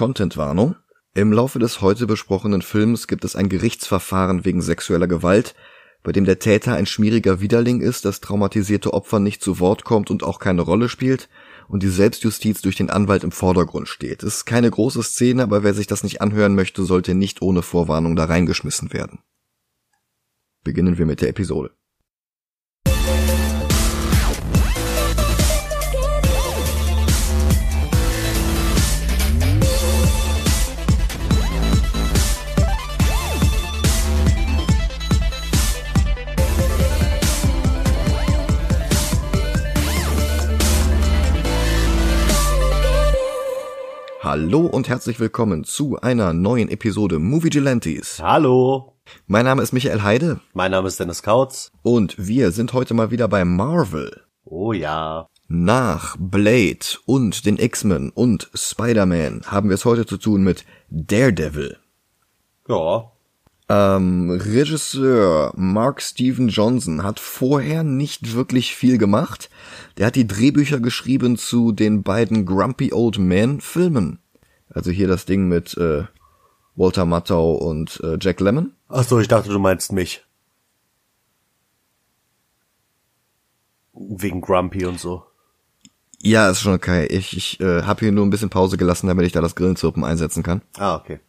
[0.00, 0.76] Contentwarnung.
[1.12, 5.54] Im Laufe des heute besprochenen Films gibt es ein Gerichtsverfahren wegen sexueller Gewalt,
[6.02, 10.10] bei dem der Täter ein schmieriger Widerling ist, das traumatisierte Opfer nicht zu Wort kommt
[10.10, 11.28] und auch keine Rolle spielt
[11.68, 14.22] und die Selbstjustiz durch den Anwalt im Vordergrund steht.
[14.22, 17.60] Es ist keine große Szene, aber wer sich das nicht anhören möchte, sollte nicht ohne
[17.60, 19.18] Vorwarnung da reingeschmissen werden.
[20.64, 21.72] Beginnen wir mit der Episode.
[44.30, 48.20] Hallo und herzlich willkommen zu einer neuen Episode Movie Gelantes.
[48.22, 48.92] Hallo.
[49.26, 50.38] Mein Name ist Michael Heide.
[50.52, 51.72] Mein Name ist Dennis Kautz.
[51.82, 54.22] Und wir sind heute mal wieder bei Marvel.
[54.44, 55.26] Oh ja.
[55.48, 61.78] Nach Blade und den X-Men und Spider-Man haben wir es heute zu tun mit Daredevil.
[62.68, 63.10] Ja.
[63.72, 69.48] Ähm, Regisseur Mark Steven Johnson hat vorher nicht wirklich viel gemacht.
[69.96, 74.18] Der hat die Drehbücher geschrieben zu den beiden Grumpy Old Men Filmen.
[74.70, 76.02] Also hier das Ding mit äh,
[76.74, 78.72] Walter Matthau und äh, Jack Lemmon.
[78.88, 80.26] Ach so, ich dachte, du meinst mich.
[83.92, 85.22] Wegen Grumpy und so.
[86.20, 87.06] Ja, ist schon okay.
[87.06, 90.02] Ich, ich äh, habe hier nur ein bisschen Pause gelassen, damit ich da das Grillenzirpen
[90.02, 90.60] einsetzen kann.
[90.76, 91.20] Ah, okay.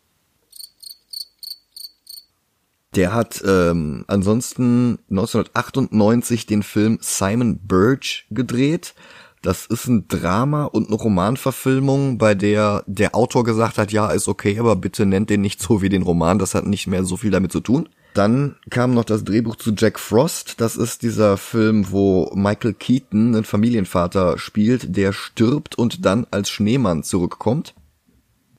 [2.95, 8.93] Der hat ähm, ansonsten 1998 den Film Simon Birch gedreht.
[9.41, 14.27] Das ist ein Drama und eine Romanverfilmung, bei der der Autor gesagt hat, ja, ist
[14.27, 17.17] okay, aber bitte nennt den nicht so wie den Roman, das hat nicht mehr so
[17.17, 17.89] viel damit zu tun.
[18.13, 20.59] Dann kam noch das Drehbuch zu Jack Frost.
[20.59, 26.49] Das ist dieser Film, wo Michael Keaton, ein Familienvater, spielt, der stirbt und dann als
[26.49, 27.73] Schneemann zurückkommt.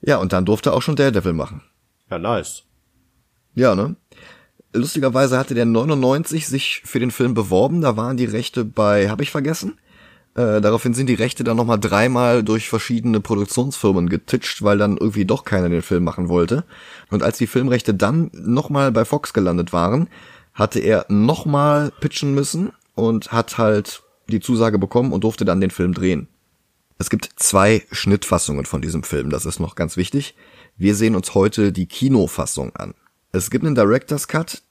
[0.00, 1.62] Ja, und dann durfte er auch schon Daredevil machen.
[2.10, 2.64] Ja, nice.
[3.54, 3.96] Ja, ne?
[4.72, 9.22] Lustigerweise hatte der 99 sich für den Film beworben, da waren die Rechte bei, habe
[9.22, 9.78] ich vergessen?
[10.34, 15.26] Äh, daraufhin sind die Rechte dann nochmal dreimal durch verschiedene Produktionsfirmen getitscht, weil dann irgendwie
[15.26, 16.64] doch keiner den Film machen wollte.
[17.10, 20.08] Und als die Filmrechte dann nochmal bei Fox gelandet waren,
[20.54, 25.70] hatte er nochmal pitchen müssen und hat halt die Zusage bekommen und durfte dann den
[25.70, 26.28] Film drehen.
[26.98, 30.34] Es gibt zwei Schnittfassungen von diesem Film, das ist noch ganz wichtig.
[30.76, 32.94] Wir sehen uns heute die Kinofassung an.
[33.34, 34.62] Es gibt einen Director's Cut,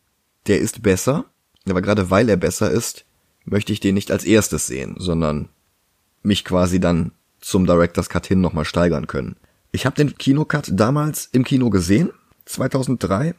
[0.46, 1.26] der ist besser,
[1.68, 3.06] aber gerade weil er besser ist,
[3.44, 5.50] möchte ich den nicht als erstes sehen, sondern
[6.22, 9.36] mich quasi dann zum Director's Cut hin nochmal steigern können.
[9.72, 12.12] Ich habe den Kinocut damals im Kino gesehen,
[12.46, 13.34] 2003,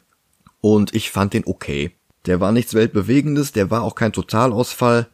[0.60, 1.92] und ich fand den okay.
[2.26, 5.06] Der war nichts Weltbewegendes, der war auch kein Totalausfall,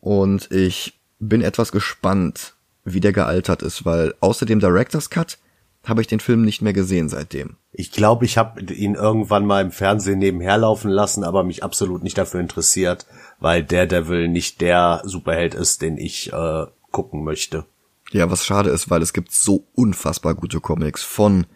[0.00, 2.54] und ich bin etwas gespannt,
[2.84, 5.38] wie der gealtert ist, weil außer dem Director's Cut
[5.84, 7.56] habe ich den Film nicht mehr gesehen seitdem.
[7.72, 12.02] Ich glaube, ich habe ihn irgendwann mal im Fernsehen nebenher laufen lassen, aber mich absolut
[12.02, 13.06] nicht dafür interessiert,
[13.40, 17.64] weil Daredevil nicht der Superheld ist, den ich äh, gucken möchte.
[18.10, 21.46] Ja, was schade ist, weil es gibt so unfassbar gute Comics von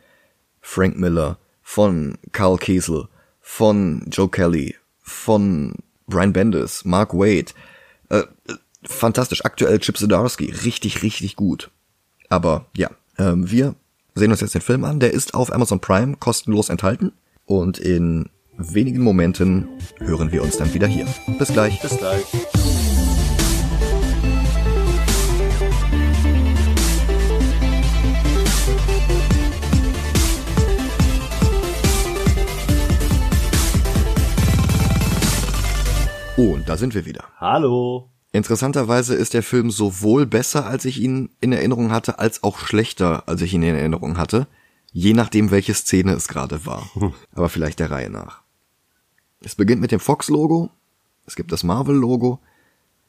[0.60, 3.08] Frank Miller, von Carl Kiesel,
[3.40, 5.74] von Joe Kelly, von
[6.06, 7.52] Brian Bendis, Mark Wade.
[8.08, 8.24] Äh,
[8.82, 9.44] fantastisch.
[9.44, 10.50] Aktuell Chip Zdarsky.
[10.64, 11.70] Richtig, richtig gut.
[12.28, 13.74] Aber ja, äh, wir
[14.18, 15.00] sehen uns jetzt den Film an.
[15.00, 17.12] Der ist auf Amazon Prime kostenlos enthalten.
[17.46, 19.68] Und in wenigen Momenten
[19.98, 21.06] hören wir uns dann wieder hier.
[21.38, 21.80] Bis gleich.
[21.80, 22.24] Bis gleich.
[36.36, 37.24] Und da sind wir wieder.
[37.40, 38.10] Hallo.
[38.32, 43.26] Interessanterweise ist der Film sowohl besser, als ich ihn in Erinnerung hatte, als auch schlechter,
[43.26, 44.46] als ich ihn in Erinnerung hatte.
[44.92, 46.90] Je nachdem, welche Szene es gerade war.
[47.32, 48.42] Aber vielleicht der Reihe nach.
[49.40, 50.70] Es beginnt mit dem Fox-Logo,
[51.26, 52.40] es gibt das Marvel-Logo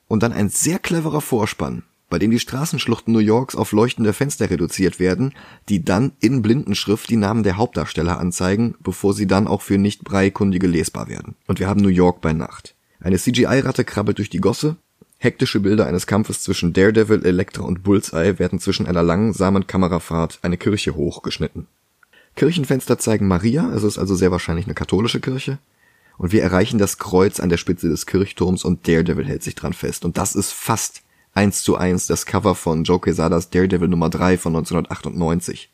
[0.07, 4.49] und dann ein sehr cleverer Vorspann, bei dem die Straßenschluchten New Yorks auf leuchtende Fenster
[4.49, 5.33] reduziert werden,
[5.69, 10.03] die dann in Blindenschrift die Namen der Hauptdarsteller anzeigen, bevor sie dann auch für nicht
[10.03, 11.35] breikundige lesbar werden.
[11.47, 12.75] Und wir haben New York bei Nacht.
[12.99, 14.77] Eine CGI-Ratte krabbelt durch die Gosse,
[15.21, 20.55] Hektische Bilder eines Kampfes zwischen Daredevil, Elektra und Bullseye werden zwischen einer langsamen Kamerafahrt eine
[20.55, 21.67] Kirche hochgeschnitten.
[22.37, 25.59] Kirchenfenster zeigen Maria, es ist also sehr wahrscheinlich eine katholische Kirche,
[26.17, 29.73] und wir erreichen das Kreuz an der Spitze des Kirchturms und Daredevil hält sich dran
[29.73, 30.03] fest.
[30.05, 31.01] Und das ist fast
[31.33, 35.69] eins zu eins das Cover von Joe Quesadas Daredevil Nummer 3 von 1998.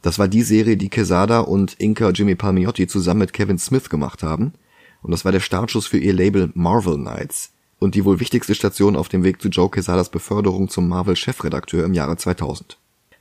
[0.00, 4.22] Das war die Serie, die Quesada und Inka Jimmy Palmiotti zusammen mit Kevin Smith gemacht
[4.22, 4.54] haben.
[5.02, 7.51] Und das war der Startschuss für ihr Label Marvel Knights
[7.82, 11.94] und die wohl wichtigste Station auf dem Weg zu Joe Quesadas Beförderung zum Marvel-Chefredakteur im
[11.94, 12.78] Jahre 2000.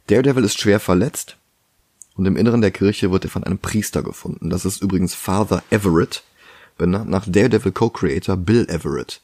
[0.08, 1.38] Daredevil ist schwer verletzt
[2.16, 4.50] und im Inneren der Kirche wird er von einem Priester gefunden.
[4.50, 6.24] Das ist übrigens Father Everett,
[6.78, 9.22] benannt nach Daredevil Co-Creator Bill Everett.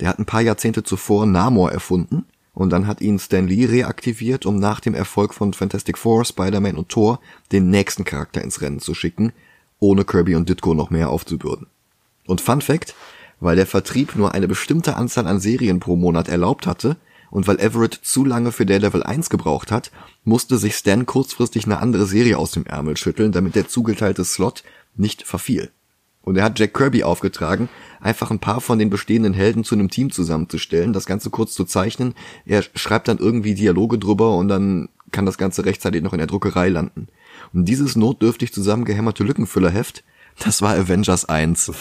[0.00, 2.24] Der hat ein paar Jahrzehnte zuvor Namor erfunden
[2.54, 6.76] und dann hat ihn Stan Lee reaktiviert, um nach dem Erfolg von Fantastic Four, Spider-Man
[6.76, 7.20] und Thor
[7.52, 9.32] den nächsten Charakter ins Rennen zu schicken,
[9.80, 11.66] ohne Kirby und Ditko noch mehr aufzubürden.
[12.26, 12.94] Und Fun Fact,
[13.40, 16.96] weil der Vertrieb nur eine bestimmte Anzahl an Serien pro Monat erlaubt hatte
[17.30, 19.90] und weil Everett zu lange für Daredevil 1 gebraucht hat,
[20.24, 24.62] musste sich Stan kurzfristig eine andere Serie aus dem Ärmel schütteln, damit der zugeteilte Slot
[24.96, 25.70] nicht verfiel.
[26.22, 27.70] Und er hat Jack Kirby aufgetragen,
[28.00, 31.64] einfach ein paar von den bestehenden Helden zu einem Team zusammenzustellen, das Ganze kurz zu
[31.64, 32.14] zeichnen.
[32.44, 36.26] Er schreibt dann irgendwie Dialoge drüber und dann kann das Ganze rechtzeitig noch in der
[36.26, 37.08] Druckerei landen.
[37.54, 40.04] Und dieses notdürftig zusammengehämmerte Lückenfüllerheft,
[40.40, 41.70] das war Avengers 1.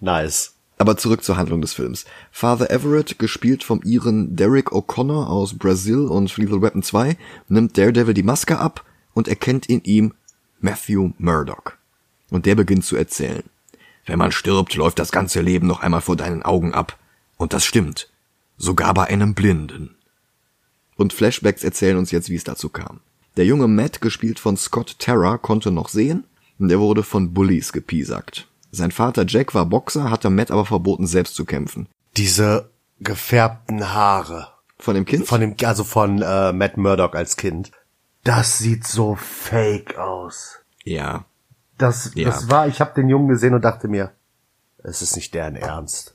[0.00, 0.54] nice.
[0.78, 2.04] Aber zurück zur Handlung des Films.
[2.30, 7.16] Father Everett, gespielt vom Iren Derek O'Connor aus Brazil und Lethal Weapon 2,
[7.48, 10.14] nimmt Daredevil die Maske ab und erkennt in ihm
[10.60, 11.72] Matthew Murdoch.
[12.30, 13.42] Und der beginnt zu erzählen.
[14.06, 16.96] Wenn man stirbt, läuft das ganze Leben noch einmal vor deinen Augen ab.
[17.36, 18.08] Und das stimmt.
[18.56, 19.96] Sogar bei einem Blinden.
[20.96, 23.00] Und Flashbacks erzählen uns jetzt, wie es dazu kam.
[23.36, 26.24] Der junge Matt, gespielt von Scott Terra, konnte noch sehen
[26.58, 28.48] und er wurde von Bullies gepiesackt.
[28.70, 31.88] Sein Vater Jack war Boxer, hatte Matt aber verboten, selbst zu kämpfen.
[32.16, 32.70] Diese
[33.00, 34.48] gefärbten Haare.
[34.78, 35.26] Von dem Kind?
[35.26, 37.70] Von dem, also von äh, Matt Murdock als Kind.
[38.24, 40.58] Das sieht so fake aus.
[40.84, 41.24] Ja.
[41.78, 42.26] Das, Ja.
[42.26, 44.12] das war, ich habe den Jungen gesehen und dachte mir,
[44.82, 46.14] es ist nicht deren Ernst.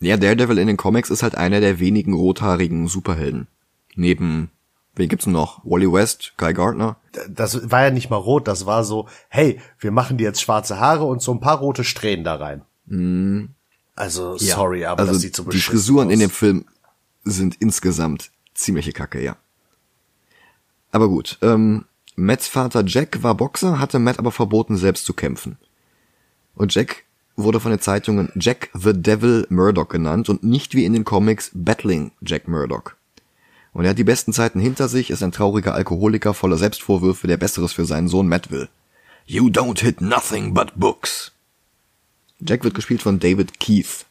[0.00, 3.48] Ja, Daredevil in den Comics ist halt einer der wenigen rothaarigen Superhelden.
[3.96, 4.50] Neben,
[4.96, 5.60] wen gibt's noch?
[5.64, 6.96] Wally West, Guy Gardner.
[7.28, 10.78] Das war ja nicht mal rot, das war so, hey, wir machen dir jetzt schwarze
[10.80, 12.62] Haare und so ein paar rote Strähnen da rein.
[13.96, 14.56] Also, Ja.
[14.56, 16.12] sorry, aber also das sieht so Die Frisuren aus.
[16.14, 16.64] in dem Film
[17.24, 19.36] sind insgesamt ziemliche Kacke, ja.
[20.92, 21.84] Aber gut, ähm,
[22.16, 25.56] Matts Vater Jack war Boxer, hatte Matt aber verboten, selbst zu kämpfen.
[26.54, 27.04] Und Jack
[27.36, 31.50] wurde von den Zeitungen Jack the Devil Murdoch genannt und nicht wie in den Comics
[31.52, 32.92] Battling Jack Murdoch.
[33.74, 37.36] Und er hat die besten Zeiten hinter sich, ist ein trauriger Alkoholiker voller Selbstvorwürfe, der
[37.36, 38.68] Besseres für seinen Sohn Matt will.
[39.26, 41.32] You don't hit nothing but books.
[42.40, 44.06] Jack wird gespielt von David Keith.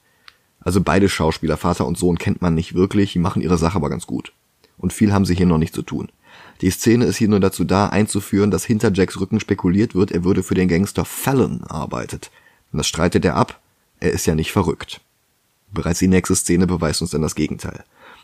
[0.60, 3.90] Also beide Schauspieler, Vater und Sohn, kennt man nicht wirklich, die machen ihre Sache aber
[3.90, 4.34] ganz gut.
[4.78, 6.10] Und viel haben sie hier noch nicht zu tun.
[6.62, 10.24] Die Szene ist hier nur dazu da, einzuführen, dass hinter Jacks Rücken spekuliert wird, er
[10.24, 12.32] würde für den Gangster Fallon arbeitet.
[12.72, 13.62] Und das streitet er ab.
[14.00, 15.00] Er ist ja nicht verrückt.
[15.72, 17.84] Bereits die nächste Szene beweist uns dann das Gegenteil.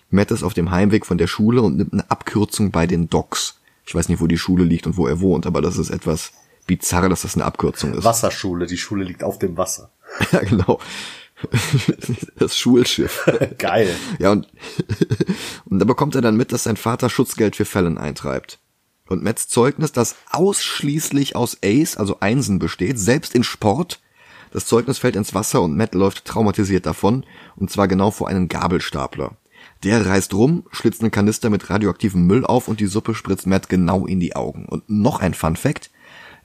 [0.10, 3.60] Matt ist auf dem Heimweg von der Schule und nimmt eine Abkürzung bei den Docks.
[3.86, 6.32] Ich weiß nicht, wo die Schule liegt und wo er wohnt, aber das ist etwas
[6.68, 8.04] bizarr, dass das eine Abkürzung ist.
[8.04, 9.92] Wasserschule, die Schule liegt auf dem Wasser.
[10.32, 10.80] Ja, genau.
[12.38, 13.30] Das Schulschiff.
[13.58, 13.96] Geil.
[14.18, 14.48] Ja, und,
[15.66, 18.60] und da bekommt er dann mit, dass sein Vater Schutzgeld für Fällen eintreibt.
[19.08, 24.02] Und Matts Zeugnis, das ausschließlich aus Ace, also Einsen besteht, selbst in Sport,
[24.52, 27.26] das Zeugnis fällt ins Wasser und Matt läuft traumatisiert davon,
[27.56, 29.36] und zwar genau vor einem Gabelstapler.
[29.84, 33.70] Der reißt rum, schlitzt einen Kanister mit radioaktivem Müll auf und die Suppe spritzt Matt
[33.70, 34.66] genau in die Augen.
[34.66, 35.90] Und noch ein Fun Fact.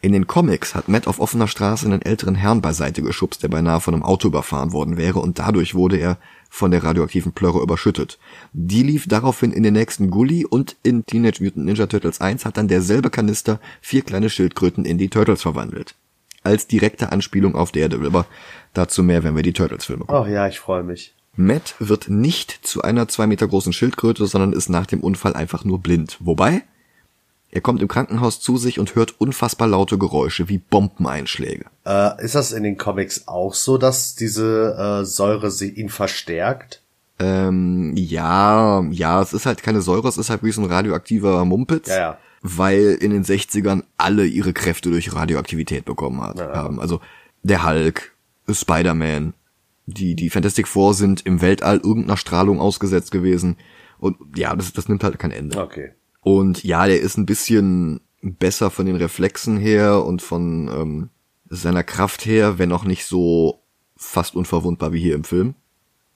[0.01, 3.81] In den Comics hat Matt auf offener Straße einen älteren Herrn beiseite geschubst, der beinahe
[3.81, 6.19] von einem Auto überfahren worden wäre und dadurch wurde er
[6.51, 8.19] von der radioaktiven Plörre überschüttet.
[8.53, 12.59] Die lief daraufhin in den nächsten Gully und in Teenage Mutant Ninja Turtles 1 hat
[12.59, 15.95] dann derselbe Kanister vier kleine Schildkröten in die Turtles verwandelt.
[16.43, 18.27] Als direkte Anspielung auf Daredevil, aber
[18.75, 20.23] dazu mehr, wenn wir die Turtles-Filme gucken.
[20.23, 21.14] Oh ja, ich freue mich.
[21.37, 25.65] Matt wird nicht zu einer zwei Meter großen Schildkröte, sondern ist nach dem Unfall einfach
[25.65, 26.17] nur blind.
[26.21, 26.63] Wobei,
[27.51, 31.67] er kommt im Krankenhaus zu sich und hört unfassbar laute Geräusche wie Bombeneinschläge.
[31.87, 36.83] Äh, ist das in den Comics auch so, dass diese äh, Säure sie ihn verstärkt?
[37.21, 41.45] Ähm, ja, ja, es ist halt keine Säure, es ist halt wie so ein radioaktiver
[41.45, 41.89] Mumpitz.
[41.89, 42.19] Ja, ja.
[42.43, 46.81] Weil in den 60ern alle ihre Kräfte durch Radioaktivität bekommen hat, Ja, haben.
[46.81, 47.01] Also
[47.43, 48.13] der Hulk,
[48.51, 49.33] Spider-Man,
[49.87, 53.57] die, die Fantastic Four sind im Weltall irgendeiner Strahlung ausgesetzt gewesen.
[53.99, 55.61] Und ja, das, das nimmt halt kein Ende.
[55.61, 55.93] Okay.
[56.21, 61.11] Und ja, der ist ein bisschen besser von den Reflexen her und von ähm,
[61.49, 63.61] seiner Kraft her, wenn auch nicht so
[63.97, 65.55] fast unverwundbar wie hier im Film.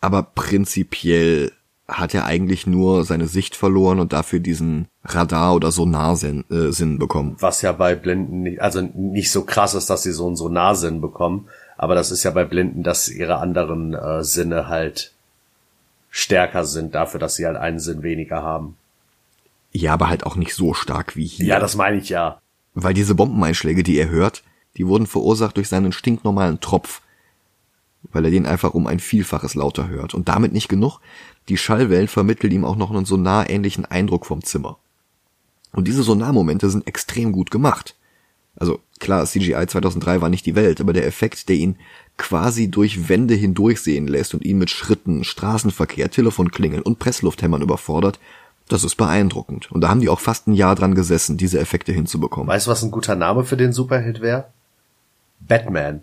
[0.00, 1.52] Aber prinzipiell
[1.86, 6.98] hat er eigentlich nur seine Sicht verloren und dafür diesen Radar- oder Sonarsinn äh, Sinn
[6.98, 7.36] bekommen.
[7.40, 11.00] Was ja bei Blinden nicht, also nicht so krass ist, dass sie so einen Sonarsinn
[11.00, 15.12] bekommen, aber das ist ja bei Blinden, dass ihre anderen äh, Sinne halt
[16.10, 18.76] stärker sind dafür, dass sie halt einen Sinn weniger haben.
[19.70, 21.46] Ja, aber halt auch nicht so stark wie hier.
[21.46, 22.40] Ja, das meine ich ja.
[22.74, 24.42] Weil diese Bombeneinschläge, die er hört,
[24.76, 27.00] die wurden verursacht durch seinen stinknormalen Tropf.
[28.12, 30.14] Weil er den einfach um ein Vielfaches lauter hört.
[30.14, 31.00] Und damit nicht genug.
[31.48, 34.78] Die Schallwellen vermitteln ihm auch noch einen sonarähnlichen Eindruck vom Zimmer.
[35.72, 37.94] Und diese Sonarmomente sind extrem gut gemacht.
[38.58, 41.76] Also klar, CGI 2003 war nicht die Welt, aber der Effekt, der ihn
[42.16, 48.18] quasi durch Wände hindurchsehen lässt und ihn mit Schritten, Straßenverkehr, Telefonklingeln und Presslufthämmern überfordert,
[48.68, 49.70] das ist beeindruckend.
[49.70, 52.48] Und da haben die auch fast ein Jahr dran gesessen, diese Effekte hinzubekommen.
[52.48, 54.48] Weißt du, was ein guter Name für den Superhit wäre?
[55.40, 56.02] Batman.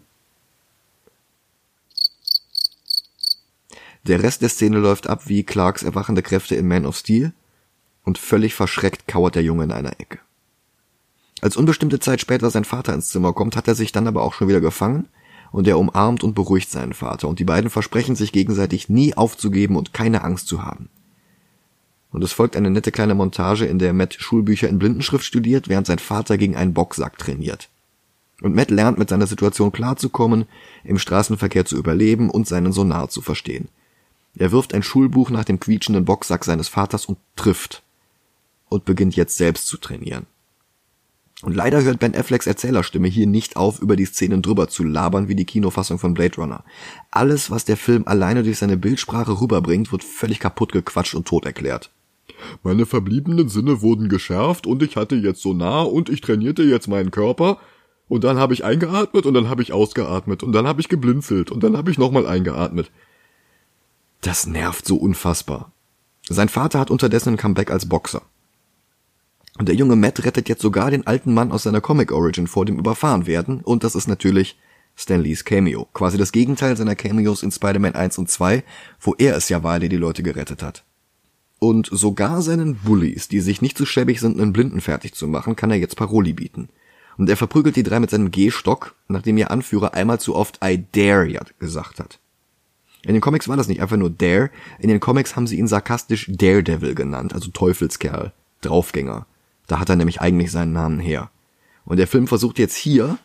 [4.08, 7.34] Der Rest der Szene läuft ab wie Clarks erwachende Kräfte in Man of Steel
[8.04, 10.20] und völlig verschreckt kauert der Junge in einer Ecke.
[11.46, 14.34] Als unbestimmte Zeit später sein Vater ins Zimmer kommt, hat er sich dann aber auch
[14.34, 15.08] schon wieder gefangen
[15.52, 19.76] und er umarmt und beruhigt seinen Vater und die beiden versprechen sich gegenseitig nie aufzugeben
[19.76, 20.90] und keine Angst zu haben.
[22.10, 25.86] Und es folgt eine nette kleine Montage, in der Matt Schulbücher in Blindenschrift studiert, während
[25.86, 27.70] sein Vater gegen einen Boxsack trainiert.
[28.42, 30.46] Und Matt lernt mit seiner Situation klarzukommen,
[30.84, 33.70] im Straßenverkehr zu überleben und seinen Sonar zu verstehen.
[34.36, 37.84] Er wirft ein Schulbuch nach dem quietschenden Boxsack seines Vaters und trifft.
[38.68, 40.26] Und beginnt jetzt selbst zu trainieren.
[41.42, 45.28] Und leider hört Ben Afflecks Erzählerstimme hier nicht auf, über die Szenen drüber zu labern
[45.28, 46.64] wie die Kinofassung von Blade Runner.
[47.12, 51.46] Alles, was der Film alleine durch seine Bildsprache rüberbringt, wird völlig kaputt gequatscht und tot
[51.46, 51.92] erklärt.
[52.64, 56.88] Meine verbliebenen Sinne wurden geschärft und ich hatte jetzt so nah und ich trainierte jetzt
[56.88, 57.60] meinen Körper
[58.08, 61.52] und dann habe ich eingeatmet und dann habe ich ausgeatmet und dann habe ich geblinzelt
[61.52, 62.92] und dann habe ich nochmal eingeatmet.
[64.22, 65.72] Das nervt so unfassbar.
[66.28, 68.24] Sein Vater hat unterdessen ein Comeback als Boxer.
[69.58, 72.66] Und der junge Matt rettet jetzt sogar den alten Mann aus seiner Comic Origin vor
[72.66, 74.58] dem Überfahrenwerden und das ist natürlich
[74.96, 75.88] Stan Lees Cameo.
[75.94, 78.64] Quasi das Gegenteil seiner Cameos in Spider-Man 1 und 2,
[79.00, 80.84] wo er es ja war, der die Leute gerettet hat.
[81.60, 85.28] Und sogar seinen Bullies, die sich nicht zu so schäbig sind, einen Blinden fertig zu
[85.28, 86.70] machen, kann er jetzt Paroli bieten.
[87.18, 90.84] Und er verprügelt die drei mit seinem Gehstock, nachdem ihr Anführer einmal zu oft I
[90.92, 92.20] dare ya gesagt hat.
[93.04, 95.68] In den Comics war das nicht einfach nur Dare, in den Comics haben sie ihn
[95.68, 99.28] sarkastisch Daredevil genannt, also Teufelskerl, Draufgänger.
[99.68, 101.30] Da hat er nämlich eigentlich seinen Namen her.
[101.86, 103.18] Und der Film versucht jetzt hier,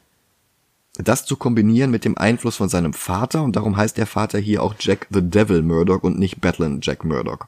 [0.95, 4.63] das zu kombinieren mit dem Einfluss von seinem Vater und darum heißt der Vater hier
[4.63, 7.47] auch Jack the Devil Murdoch und nicht Battling Jack Murdoch.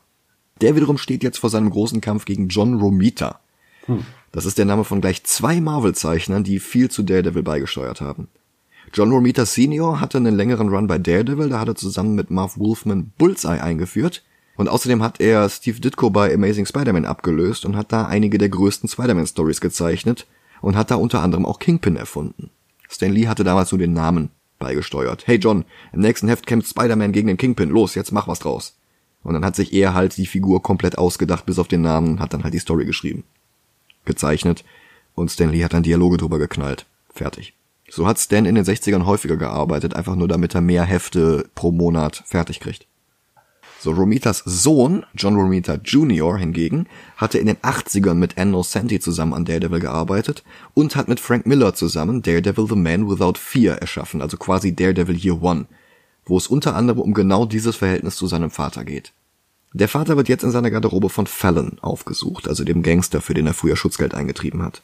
[0.61, 3.41] Der wiederum steht jetzt vor seinem großen Kampf gegen John Romita.
[3.87, 4.05] Hm.
[4.31, 8.29] Das ist der Name von gleich zwei Marvel-Zeichnern, die viel zu Daredevil beigesteuert haben.
[8.95, 10.01] John Romita Sr.
[10.01, 14.23] hatte einen längeren Run bei Daredevil, da hat er zusammen mit Marv Wolfman Bullseye eingeführt.
[14.63, 18.49] Und außerdem hat er Steve Ditko bei Amazing Spider-Man abgelöst und hat da einige der
[18.49, 20.25] größten Spider-Man-Stories gezeichnet
[20.61, 22.49] und hat da unter anderem auch Kingpin erfunden.
[22.89, 25.27] Stan Lee hatte damals nur den Namen beigesteuert.
[25.27, 27.71] Hey John, im nächsten Heft kämpft Spider-Man gegen den Kingpin.
[27.71, 28.77] Los, jetzt mach was draus.
[29.25, 32.21] Und dann hat sich er halt die Figur komplett ausgedacht, bis auf den Namen, und
[32.21, 33.25] hat dann halt die Story geschrieben.
[34.05, 34.63] Gezeichnet.
[35.17, 36.87] Und Stan Lee hat dann Dialoge drüber geknallt.
[37.13, 37.55] Fertig.
[37.91, 41.73] So hat Stan in den 60ern häufiger gearbeitet, einfach nur damit er mehr Hefte pro
[41.73, 42.87] Monat fertig kriegt.
[43.83, 46.39] So, Romitas Sohn, John Romita Jr.
[46.39, 46.87] hingegen,
[47.17, 51.47] hatte in den 80ern mit Ann Nocenti zusammen an Daredevil gearbeitet und hat mit Frank
[51.47, 55.67] Miller zusammen Daredevil the Man Without Fear erschaffen, also quasi Daredevil Year One
[56.25, 59.13] wo es unter anderem um genau dieses Verhältnis zu seinem Vater geht.
[59.73, 63.47] Der Vater wird jetzt in seiner Garderobe von Fallon aufgesucht, also dem Gangster, für den
[63.47, 64.83] er früher Schutzgeld eingetrieben hat.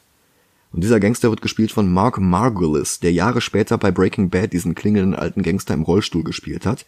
[0.71, 4.75] Und dieser Gangster wird gespielt von Mark Margulis, der Jahre später bei Breaking Bad diesen
[4.75, 6.85] klingelnden alten Gangster im Rollstuhl gespielt hat,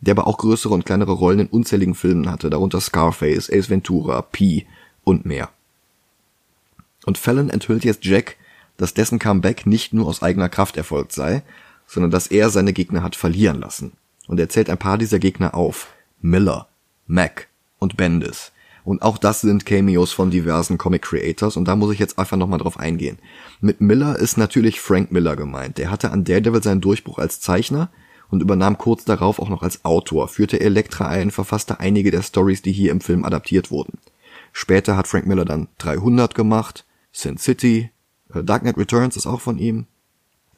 [0.00, 4.22] der aber auch größere und kleinere Rollen in unzähligen Filmen hatte, darunter Scarface, Ace Ventura,
[4.22, 4.66] P
[5.02, 5.50] und mehr.
[7.06, 8.36] Und Fallon enthüllt jetzt Jack,
[8.76, 11.42] dass dessen Comeback nicht nur aus eigener Kraft erfolgt sei,
[11.86, 13.92] sondern dass er seine Gegner hat verlieren lassen.
[14.26, 15.92] Und er zählt ein paar dieser Gegner auf.
[16.20, 16.68] Miller,
[17.06, 17.48] Mac
[17.78, 18.52] und Bendis.
[18.84, 22.36] Und auch das sind Cameos von diversen Comic Creators und da muss ich jetzt einfach
[22.36, 23.18] nochmal drauf eingehen.
[23.60, 25.78] Mit Miller ist natürlich Frank Miller gemeint.
[25.78, 27.90] Der hatte an Daredevil seinen Durchbruch als Zeichner
[28.34, 32.62] und übernahm kurz darauf auch noch als Autor, führte Elektra ein, verfasste einige der Stories,
[32.62, 33.98] die hier im Film adaptiert wurden.
[34.52, 37.90] Später hat Frank Miller dann 300 gemacht, Sin City,
[38.34, 39.86] äh, Dark Knight Returns ist auch von ihm,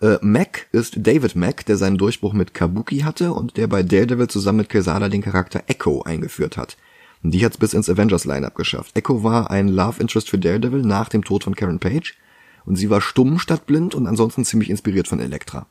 [0.00, 4.28] äh, Mac ist David Mac, der seinen Durchbruch mit Kabuki hatte und der bei Daredevil
[4.28, 6.78] zusammen mit Quesada den Charakter Echo eingeführt hat.
[7.22, 8.96] Die hat's bis ins Avengers-Line-Up geschafft.
[8.96, 12.16] Echo war ein Love Interest für Daredevil nach dem Tod von Karen Page
[12.64, 15.66] und sie war stumm statt blind und ansonsten ziemlich inspiriert von Elektra.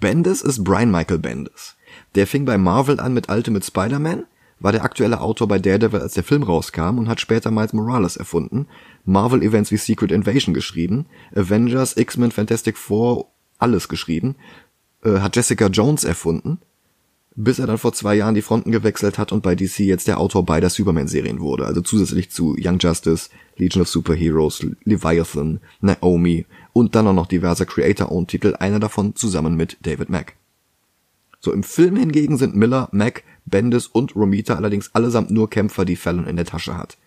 [0.00, 1.76] Bendis ist Brian Michael Bendis.
[2.14, 4.24] Der fing bei Marvel an mit Ultimate Spider-Man,
[4.58, 8.16] war der aktuelle Autor bei Daredevil, als der Film rauskam und hat später Miles Morales
[8.16, 8.66] erfunden,
[9.04, 13.26] Marvel-Events wie Secret Invasion geschrieben, Avengers, X-Men, Fantastic Four
[13.58, 14.36] alles geschrieben,
[15.02, 16.58] äh, hat Jessica Jones erfunden,
[17.34, 20.18] bis er dann vor zwei Jahren die Fronten gewechselt hat und bei DC jetzt der
[20.18, 26.46] Autor beider Superman-Serien wurde, also zusätzlich zu Young Justice, Legion of Superheroes, Leviathan, Naomi
[26.76, 30.34] und dann auch noch diverse Creator-Owned-Titel, einer davon zusammen mit David Mack.
[31.40, 35.96] So, im Film hingegen sind Miller, Mack, Bendis und Romita allerdings allesamt nur Kämpfer, die
[35.96, 36.98] Fallon in der Tasche hat.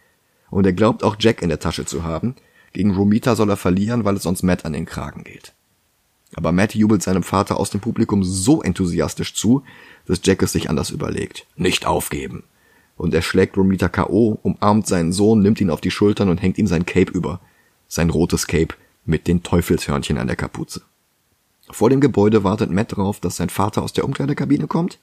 [0.49, 2.33] Und er glaubt auch Jack in der Tasche zu haben.
[2.73, 5.53] Gegen Romita soll er verlieren, weil es sonst Matt an den Kragen geht.
[6.33, 9.61] Aber Matt jubelt seinem Vater aus dem Publikum so enthusiastisch zu,
[10.07, 11.45] dass Jack es sich anders überlegt.
[11.57, 12.43] Nicht aufgeben.
[12.97, 16.57] Und er schlägt Romita K.O., umarmt seinen Sohn, nimmt ihn auf die Schultern und hängt
[16.57, 17.39] ihm sein Cape über.
[17.87, 18.73] Sein rotes Cape
[19.09, 20.81] mit den Teufelshörnchen an der Kapuze.
[21.69, 24.99] Vor dem Gebäude wartet Matt darauf, dass sein Vater aus der Umkleidekabine kommt.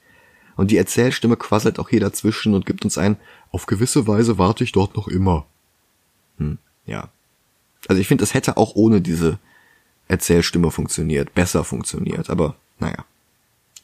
[0.55, 3.17] Und die Erzählstimme quasselt auch hier dazwischen und gibt uns ein,
[3.51, 5.45] auf gewisse Weise warte ich dort noch immer.
[6.37, 7.09] Hm, ja.
[7.87, 9.37] Also ich finde, es hätte auch ohne diese
[10.07, 13.05] Erzählstimme funktioniert, besser funktioniert, aber naja.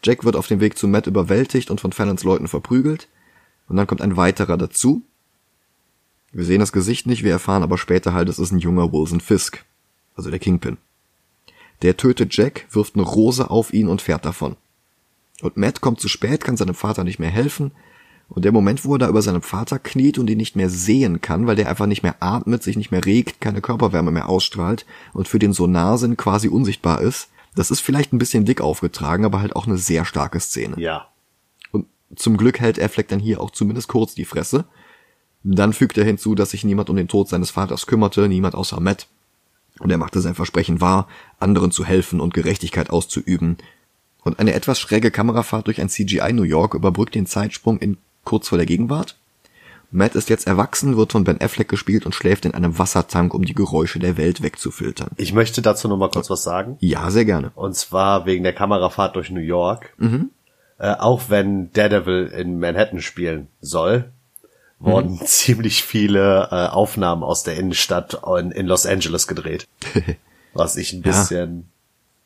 [0.04, 3.08] Jack wird auf dem Weg zu Matt überwältigt und von Fallons Leuten verprügelt.
[3.68, 5.04] Und dann kommt ein weiterer dazu.
[6.32, 9.22] Wir sehen das Gesicht nicht, wir erfahren aber später halt, es ist ein junger Wilson
[9.22, 9.64] Fisk.
[10.16, 10.78] Also der Kingpin.
[11.82, 14.56] Der tötet Jack, wirft eine Rose auf ihn und fährt davon.
[15.42, 17.72] Und Matt kommt zu spät, kann seinem Vater nicht mehr helfen.
[18.30, 21.22] Und der Moment, wo er da über seinem Vater kniet und ihn nicht mehr sehen
[21.22, 24.86] kann, weil der einfach nicht mehr atmet, sich nicht mehr regt, keine Körperwärme mehr ausstrahlt
[25.14, 29.42] und für den Sonarsinn quasi unsichtbar ist, das ist vielleicht ein bisschen dick aufgetragen, aber
[29.42, 30.80] halt auch eine sehr starke Szene.
[30.80, 31.10] Ja.
[31.72, 34.66] Und zum Glück hält Affleck dann hier auch zumindest kurz die Fresse.
[35.44, 38.80] Dann fügt er hinzu, dass sich niemand um den Tod seines Vaters kümmerte, niemand außer
[38.80, 39.08] Matt.
[39.80, 41.08] Und er machte sein Versprechen wahr,
[41.40, 43.58] anderen zu helfen und Gerechtigkeit auszuüben.
[44.24, 48.48] Und eine etwas schräge Kamerafahrt durch ein CGI New York überbrückt den Zeitsprung in kurz
[48.48, 49.18] vor der Gegenwart.
[49.92, 53.46] Matt ist jetzt erwachsen, wird von Ben Affleck gespielt und schläft in einem Wassertank, um
[53.46, 55.12] die Geräusche der Welt wegzufiltern.
[55.18, 56.78] Ich möchte dazu noch mal kurz was sagen.
[56.80, 57.52] Ja, sehr gerne.
[57.54, 59.94] Und zwar wegen der Kamerafahrt durch New York.
[59.98, 60.32] Mhm.
[60.80, 64.12] Äh, auch wenn Daredevil in Manhattan spielen soll,
[64.80, 65.26] wurden mhm.
[65.26, 69.68] ziemlich viele äh, Aufnahmen aus der Innenstadt in, in Los Angeles gedreht.
[70.54, 71.70] was ich ein bisschen,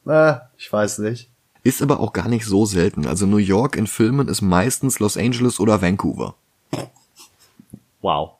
[0.06, 0.32] ja.
[0.32, 1.30] äh, ich weiß nicht.
[1.64, 3.08] Ist aber auch gar nicht so selten.
[3.08, 6.36] Also New York in Filmen ist meistens Los Angeles oder Vancouver.
[8.02, 8.32] Wow.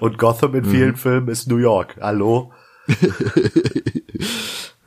[0.00, 0.96] Und Gotham in vielen mhm.
[0.96, 1.96] Filmen ist New York.
[2.00, 2.52] Hallo?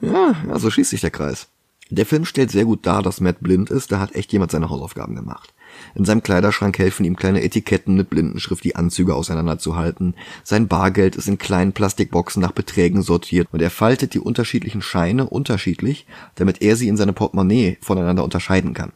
[0.01, 1.48] ja, also schließt sich der Kreis.
[1.89, 4.70] Der Film stellt sehr gut dar, dass Matt blind ist, da hat echt jemand seine
[4.70, 5.53] Hausaufgaben gemacht.
[5.95, 10.15] In seinem Kleiderschrank helfen ihm kleine Etiketten mit Blindenschrift, die Anzüge auseinanderzuhalten.
[10.43, 15.27] Sein Bargeld ist in kleinen Plastikboxen nach Beträgen sortiert und er faltet die unterschiedlichen Scheine
[15.27, 18.91] unterschiedlich, damit er sie in seinem Portemonnaie voneinander unterscheiden kann.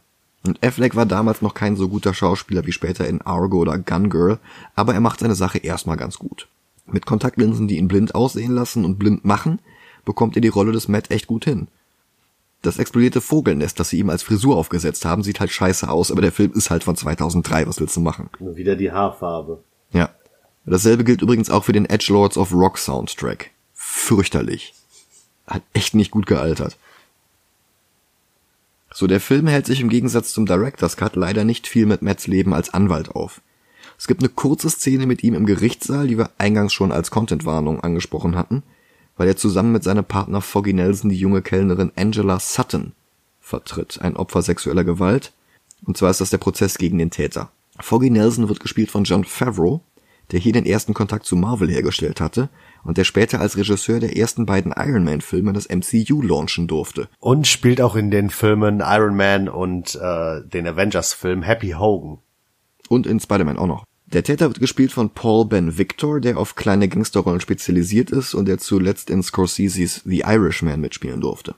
[0.45, 4.09] Und Affleck war damals noch kein so guter Schauspieler wie später in Argo oder Gun
[4.09, 4.39] Girl,
[4.75, 6.47] aber er macht seine Sache erstmal ganz gut.
[6.85, 9.59] Mit Kontaktlinsen, die ihn blind aussehen lassen und blind machen,
[10.03, 11.67] bekommt er die Rolle des Matt echt gut hin.
[12.63, 16.21] Das explodierte Vogelnest, das sie ihm als Frisur aufgesetzt haben, sieht halt scheiße aus, aber
[16.21, 18.29] der Film ist halt von 2003, was willst du machen?
[18.39, 19.61] Nur wieder die Haarfarbe.
[19.91, 20.09] Ja.
[20.65, 23.51] Dasselbe gilt übrigens auch für den Edge Lords of Rock Soundtrack.
[23.73, 24.73] Fürchterlich.
[25.45, 26.77] Hat echt nicht gut gealtert.
[28.93, 32.27] So, der Film hält sich im Gegensatz zum Director's Cut leider nicht viel mit Matts
[32.27, 33.41] Leben als Anwalt auf.
[33.97, 37.81] Es gibt eine kurze Szene mit ihm im Gerichtssaal, die wir eingangs schon als Contentwarnung
[37.81, 38.63] angesprochen hatten,
[39.17, 42.93] weil er zusammen mit seinem Partner Foggy Nelson die junge Kellnerin Angela Sutton
[43.39, 45.33] vertritt, ein Opfer sexueller Gewalt.
[45.85, 47.51] Und zwar ist das der Prozess gegen den Täter.
[47.79, 49.81] Foggy Nelson wird gespielt von John Favreau,
[50.31, 52.49] der hier den ersten Kontakt zu Marvel hergestellt hatte
[52.83, 57.09] und der später als Regisseur der ersten beiden Iron Man Filme das MCU launchen durfte.
[57.19, 62.19] Und spielt auch in den Filmen Iron Man und äh, den Avengers Film Happy Hogan.
[62.89, 63.85] Und in Spider-Man auch noch.
[64.13, 68.45] Der Täter wird gespielt von Paul Ben Victor, der auf kleine Gangsterrollen spezialisiert ist und
[68.45, 71.55] der zuletzt in Scorseses The Irishman mitspielen durfte.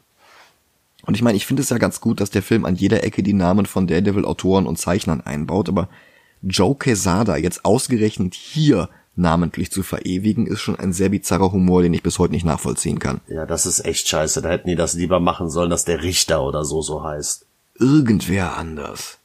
[1.05, 3.23] Und ich meine, ich finde es ja ganz gut, dass der Film an jeder Ecke
[3.23, 5.89] die Namen von Daredevil-Autoren und Zeichnern einbaut, aber
[6.41, 11.93] Joe Quesada jetzt ausgerechnet hier namentlich zu verewigen, ist schon ein sehr bizarrer Humor, den
[11.93, 13.21] ich bis heute nicht nachvollziehen kann.
[13.27, 14.41] Ja, das ist echt scheiße.
[14.41, 17.45] Da hätten die das lieber machen sollen, dass der Richter oder so so heißt.
[17.79, 19.19] Irgendwer anders.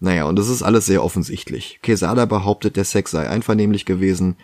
[0.00, 1.80] Naja, und das ist alles sehr offensichtlich.
[1.82, 4.36] Quesada behauptet, der Sex sei einvernehmlich gewesen.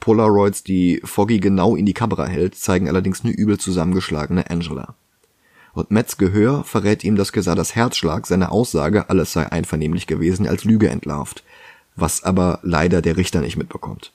[0.00, 4.94] Polaroids, die Foggy genau in die Kamera hält, zeigen allerdings eine übel zusammengeschlagene Angela.
[5.74, 10.64] Und Metz Gehör verrät ihm, dass Quesadas Herzschlag seine Aussage, alles sei einvernehmlich gewesen, als
[10.64, 11.44] Lüge entlarvt,
[11.96, 14.12] was aber leider der Richter nicht mitbekommt.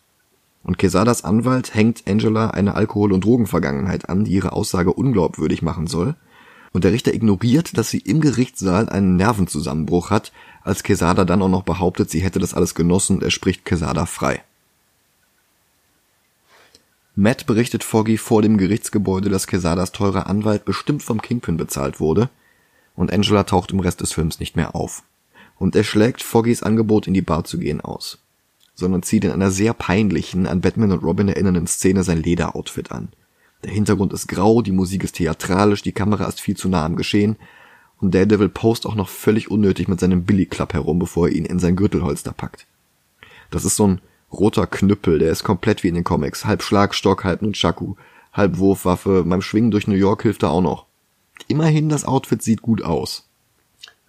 [0.64, 5.88] Und Quesadas Anwalt hängt Angela eine Alkohol- und Drogenvergangenheit an, die ihre Aussage unglaubwürdig machen
[5.88, 6.16] soll.
[6.74, 10.34] Und der Richter ignoriert, dass sie im Gerichtssaal einen Nervenzusammenbruch hat,
[10.68, 14.06] als Quesada dann auch noch behauptet, sie hätte das alles genossen und er spricht Quesada
[14.06, 14.44] frei.
[17.16, 22.30] Matt berichtet Foggy vor dem Gerichtsgebäude, dass Quesadas teurer Anwalt bestimmt vom Kingpin bezahlt wurde,
[22.96, 25.04] und Angela taucht im Rest des Films nicht mehr auf.
[25.58, 28.20] Und er schlägt Foggys Angebot, in die Bar zu gehen, aus
[28.78, 33.10] sondern zieht in einer sehr peinlichen, an Batman und Robin erinnernden Szene sein Lederoutfit an.
[33.64, 36.96] Der Hintergrund ist grau, die Musik ist theatralisch, die Kamera ist viel zu nah am
[36.96, 37.38] Geschehen
[38.00, 41.46] Und Daredevil post auch noch völlig unnötig mit seinem Billy Club herum, bevor er ihn
[41.46, 42.68] in sein Gürtelholster packt.
[43.50, 46.46] Das ist so ein roter Knüppel, der ist komplett wie in den Comics.
[46.46, 47.96] Halb Schlagstock, halb Nunchaku,
[48.34, 49.24] halb Wurfwaffe.
[49.24, 50.86] Beim Schwingen durch New York hilft er auch noch.
[51.48, 53.28] Immerhin, das Outfit sieht gut aus.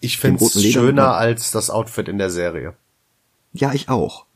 [0.01, 2.75] Ich finde es schöner als das Outfit in der Serie.
[3.53, 4.27] Ja, ich auch.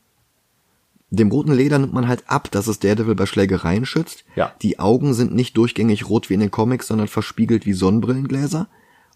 [1.10, 4.24] Dem roten Leder nimmt man halt ab, dass es Daredevil bei Schlägereien schützt.
[4.34, 4.54] Ja.
[4.62, 8.68] Die Augen sind nicht durchgängig rot wie in den Comics, sondern verspiegelt wie Sonnenbrillengläser.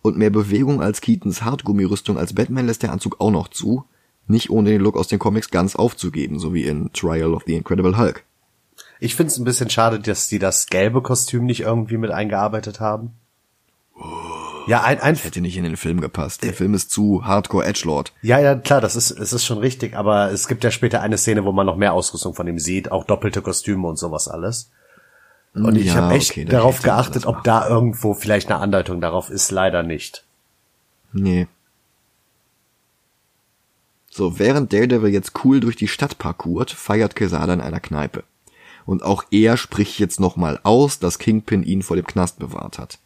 [0.06, 3.86] Und mehr Bewegung als Keatons Hartgummirüstung als Batman lässt der Anzug auch noch zu.
[4.28, 7.54] Nicht ohne den Look aus den Comics ganz aufzugeben, so wie in Trial of the
[7.54, 8.22] Incredible Hulk.
[9.00, 13.14] Ich find's ein bisschen schade, dass die das gelbe Kostüm nicht irgendwie mit eingearbeitet haben.
[14.68, 16.44] Ja, ein, ein Das hätte nicht in den Film gepasst.
[16.44, 18.12] Der Film ist zu Hardcore Edgelord.
[18.22, 21.18] Ja, ja, klar, das ist, es ist schon richtig, aber es gibt ja später eine
[21.18, 24.70] Szene, wo man noch mehr Ausrüstung von ihm sieht, auch doppelte Kostüme und sowas alles.
[25.56, 29.00] Und ich Ja, habe echt okay, da darauf geachtet, ob da irgendwo vielleicht eine Andeutung
[29.00, 30.24] darauf ist, leider nicht.
[31.12, 31.46] Nee.
[34.10, 38.24] So, während Daredevil jetzt cool durch die Stadt parkourt, feiert Quesada in einer Kneipe.
[38.84, 42.98] Und auch er spricht jetzt nochmal aus, dass Kingpin ihn vor dem Knast bewahrt hat.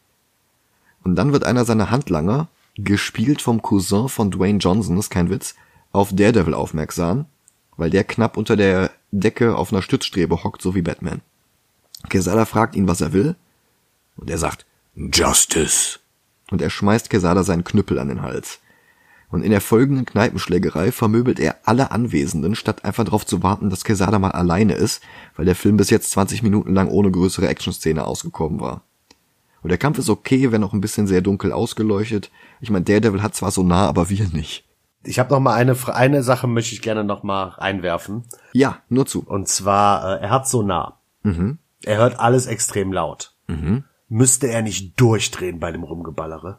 [1.04, 5.54] Und dann wird einer seiner Handlanger, gespielt vom Cousin von Dwayne Johnson, ist kein Witz,
[5.92, 7.26] auf Daredevil aufmerksam,
[7.76, 11.22] weil der knapp unter der Decke auf einer Stützstrebe hockt, so wie Batman.
[12.08, 13.36] Quesada fragt ihn, was er will,
[14.16, 15.98] und er sagt, Justice.
[16.50, 18.60] Und er schmeißt Quesada seinen Knüppel an den Hals.
[19.30, 23.84] Und in der folgenden Kneipenschlägerei vermöbelt er alle Anwesenden, statt einfach darauf zu warten, dass
[23.84, 25.02] Quesada mal alleine ist,
[25.36, 28.82] weil der Film bis jetzt 20 Minuten lang ohne größere Actionszene ausgekommen war.
[29.62, 32.30] Und der Kampf ist okay, wenn auch ein bisschen sehr dunkel ausgeleuchtet.
[32.60, 34.64] Ich meine, Daredevil hat zwar so nah, aber wir nicht.
[35.04, 39.06] Ich habe noch mal eine eine Sache möchte ich gerne noch mal einwerfen Ja, nur
[39.06, 39.22] zu.
[39.26, 40.98] und zwar äh, er hat so nah.
[41.84, 43.34] Er hört alles extrem laut.
[44.08, 46.58] Müsste er nicht durchdrehen bei dem Rumgeballere?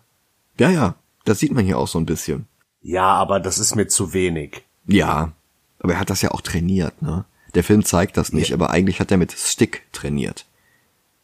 [0.57, 2.47] Ja, ja, das sieht man hier auch so ein bisschen.
[2.81, 4.63] Ja, aber das ist mir zu wenig.
[4.86, 5.31] Ja,
[5.79, 7.25] aber er hat das ja auch trainiert, ne?
[7.53, 10.45] Der Film zeigt das nicht, aber eigentlich hat er mit Stick trainiert.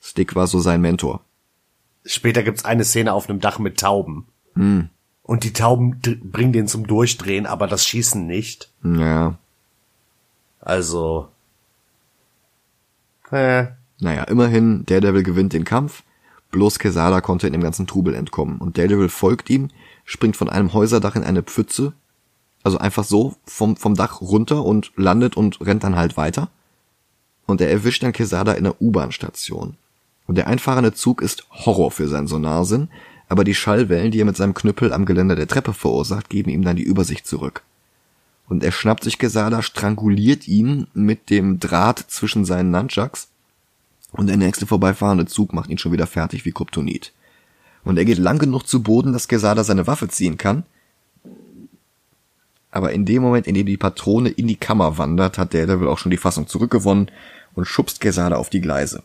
[0.02, 1.22] Stick war so sein Mentor.
[2.06, 4.28] Später gibt's eine Szene auf einem Dach mit Tauben.
[5.24, 8.70] Und die Tauben bringen den zum Durchdrehen, aber das Schießen nicht.
[8.84, 9.38] Ja,
[10.60, 11.30] Also.
[13.32, 13.68] Äh,
[14.00, 16.04] naja, immerhin, Daredevil gewinnt den Kampf,
[16.52, 19.70] bloß Quesada konnte in dem ganzen Trubel entkommen und Daredevil folgt ihm,
[20.06, 21.94] springt von einem Häuserdach in eine Pfütze,
[22.64, 26.50] also einfach so vom, vom Dach runter und landet und rennt dann halt weiter.
[27.46, 29.78] Und er erwischt dann Quesada in einer U-Bahn-Station.
[30.26, 32.90] Und der einfahrende Zug ist Horror für seinen Sonarsinn,
[33.30, 36.64] aber die Schallwellen, die er mit seinem Knüppel am Geländer der Treppe verursacht, geben ihm
[36.64, 37.64] dann die Übersicht zurück.
[38.50, 43.30] Und er schnappt sich Quesada, stranguliert ihn mit dem Draht zwischen seinen Nunchucks
[44.12, 47.14] und der nächste vorbeifahrende Zug macht ihn schon wieder fertig wie Kryptonit.
[47.84, 50.64] Und er geht lang genug zu Boden, dass Quesada seine Waffe ziehen kann.
[52.72, 55.98] Aber in dem Moment, in dem die Patrone in die Kammer wandert, hat Daredevil auch
[55.98, 57.10] schon die Fassung zurückgewonnen
[57.54, 59.04] und schubst Quesada auf die Gleise.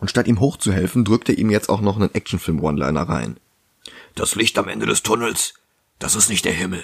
[0.00, 3.36] Und statt ihm hochzuhelfen, drückt er ihm jetzt auch noch einen Actionfilm-One-Liner rein.
[4.14, 5.54] Das Licht am Ende des Tunnels,
[5.98, 6.82] das ist nicht der Himmel.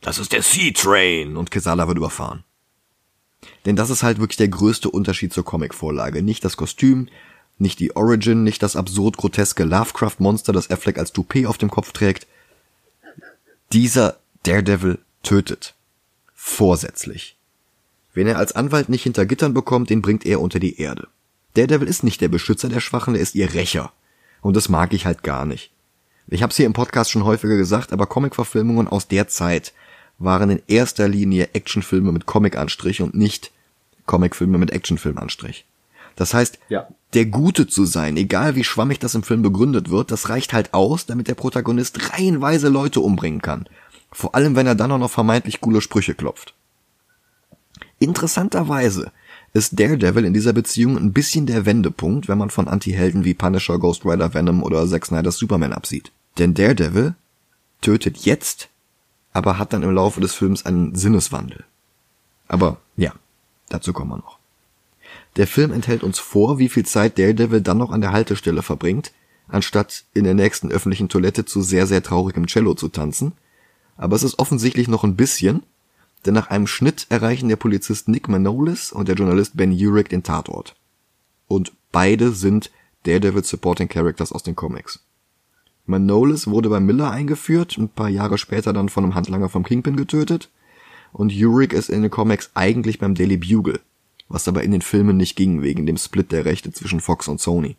[0.00, 1.36] Das ist der Sea Train.
[1.36, 2.44] Und Quesada wird überfahren.
[3.64, 6.22] Denn das ist halt wirklich der größte Unterschied zur Comicvorlage.
[6.22, 7.08] Nicht das Kostüm,
[7.58, 11.92] nicht die Origin, nicht das absurd groteske Lovecraft-Monster, das Affleck als Toupet auf dem Kopf
[11.92, 12.26] trägt.
[13.72, 15.74] Dieser Daredevil tötet.
[16.34, 17.36] Vorsätzlich.
[18.14, 21.08] Wen er als Anwalt nicht hinter Gittern bekommt, den bringt er unter die Erde.
[21.54, 23.92] Daredevil ist nicht der Beschützer der Schwachen, er ist ihr Rächer.
[24.42, 25.70] Und das mag ich halt gar nicht.
[26.28, 29.72] Ich hab's hier im Podcast schon häufiger gesagt, aber Comicverfilmungen aus der Zeit
[30.18, 33.50] waren in erster Linie Actionfilme mit Comic-Anstrich und nicht
[34.06, 35.64] Comicfilme mit Actionfilm-Anstrich.
[36.14, 36.88] Das heißt, Ja.
[37.12, 40.72] der Gute zu sein, egal wie schwammig das im Film begründet wird, das reicht halt
[40.72, 43.68] aus, damit der Protagonist reihenweise Leute umbringen kann.
[44.12, 46.54] Vor allem, wenn er dann auch noch vermeintlich coole Sprüche klopft.
[47.98, 49.10] Interessanterweise
[49.52, 53.78] ist Daredevil in dieser Beziehung ein bisschen der Wendepunkt, wenn man von Anti-Helden wie Punisher,
[53.78, 56.12] Ghost Rider, Venom oder Zack Snyder's Superman absieht.
[56.38, 57.14] Denn Daredevil
[57.80, 58.68] tötet jetzt,
[59.36, 61.64] aber hat dann im Laufe des Films einen Sinneswandel.
[62.48, 63.12] Aber ja,
[63.68, 64.38] dazu kommen wir noch.
[65.36, 69.12] Der Film enthält uns vor, wie viel Zeit Daredevil dann noch an der Haltestelle verbringt,
[69.46, 73.32] anstatt in der nächsten öffentlichen Toilette zu sehr, sehr traurigem Cello zu tanzen.
[73.98, 75.64] Aber es ist offensichtlich noch ein bisschen,
[76.24, 80.22] denn nach einem Schnitt erreichen der Polizist Nick Manolis und der Journalist Ben Urich den
[80.22, 80.76] Tatort.
[81.46, 82.70] Und beide sind
[83.02, 85.00] Daredevil Supporting Characters aus den Comics.
[85.86, 89.96] Manolis wurde bei Miller eingeführt, ein paar Jahre später dann von einem Handlanger vom Kingpin
[89.96, 90.50] getötet.
[91.12, 93.80] Und Urich ist in den Comics eigentlich beim Daily Bugle,
[94.28, 97.40] was aber in den Filmen nicht ging, wegen dem Split der Rechte zwischen Fox und
[97.40, 97.76] Sony.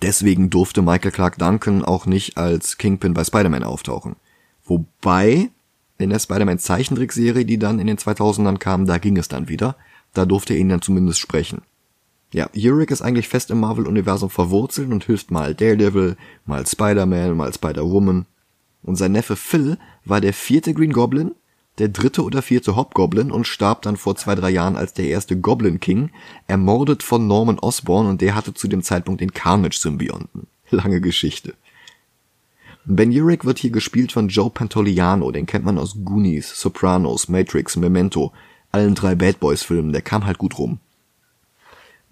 [0.00, 4.16] Deswegen durfte Michael Clark Duncan auch nicht als Kingpin bei Spider-Man auftauchen.
[4.64, 5.50] Wobei,
[5.98, 9.76] in der Spider-Man Zeichentrickserie, die dann in den 2000ern kam, da ging es dann wieder.
[10.14, 11.62] Da durfte er ihn dann zumindest sprechen.
[12.32, 16.16] Ja, Yurik ist eigentlich fest im Marvel-Universum verwurzelt und hilft mal Daredevil,
[16.46, 18.24] mal Spider-Man, mal Spider-Woman.
[18.82, 21.32] Und sein Neffe Phil war der vierte Green Goblin,
[21.78, 25.38] der dritte oder vierte Hobgoblin und starb dann vor zwei, drei Jahren als der erste
[25.38, 26.10] Goblin King,
[26.46, 30.46] ermordet von Norman Osborn und der hatte zu dem Zeitpunkt den Carnage-Symbionten.
[30.70, 31.54] Lange Geschichte.
[32.84, 37.76] Ben Urich wird hier gespielt von Joe Pantoliano, den kennt man aus Goonies, Sopranos, Matrix,
[37.76, 38.32] Memento,
[38.72, 40.80] allen drei Bad Boys Filmen, der kam halt gut rum.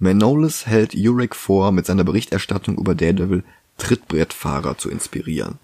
[0.03, 3.45] Manolis hält Urich vor, mit seiner Berichterstattung über Daredevil
[3.77, 5.59] Trittbrettfahrer zu inspirieren.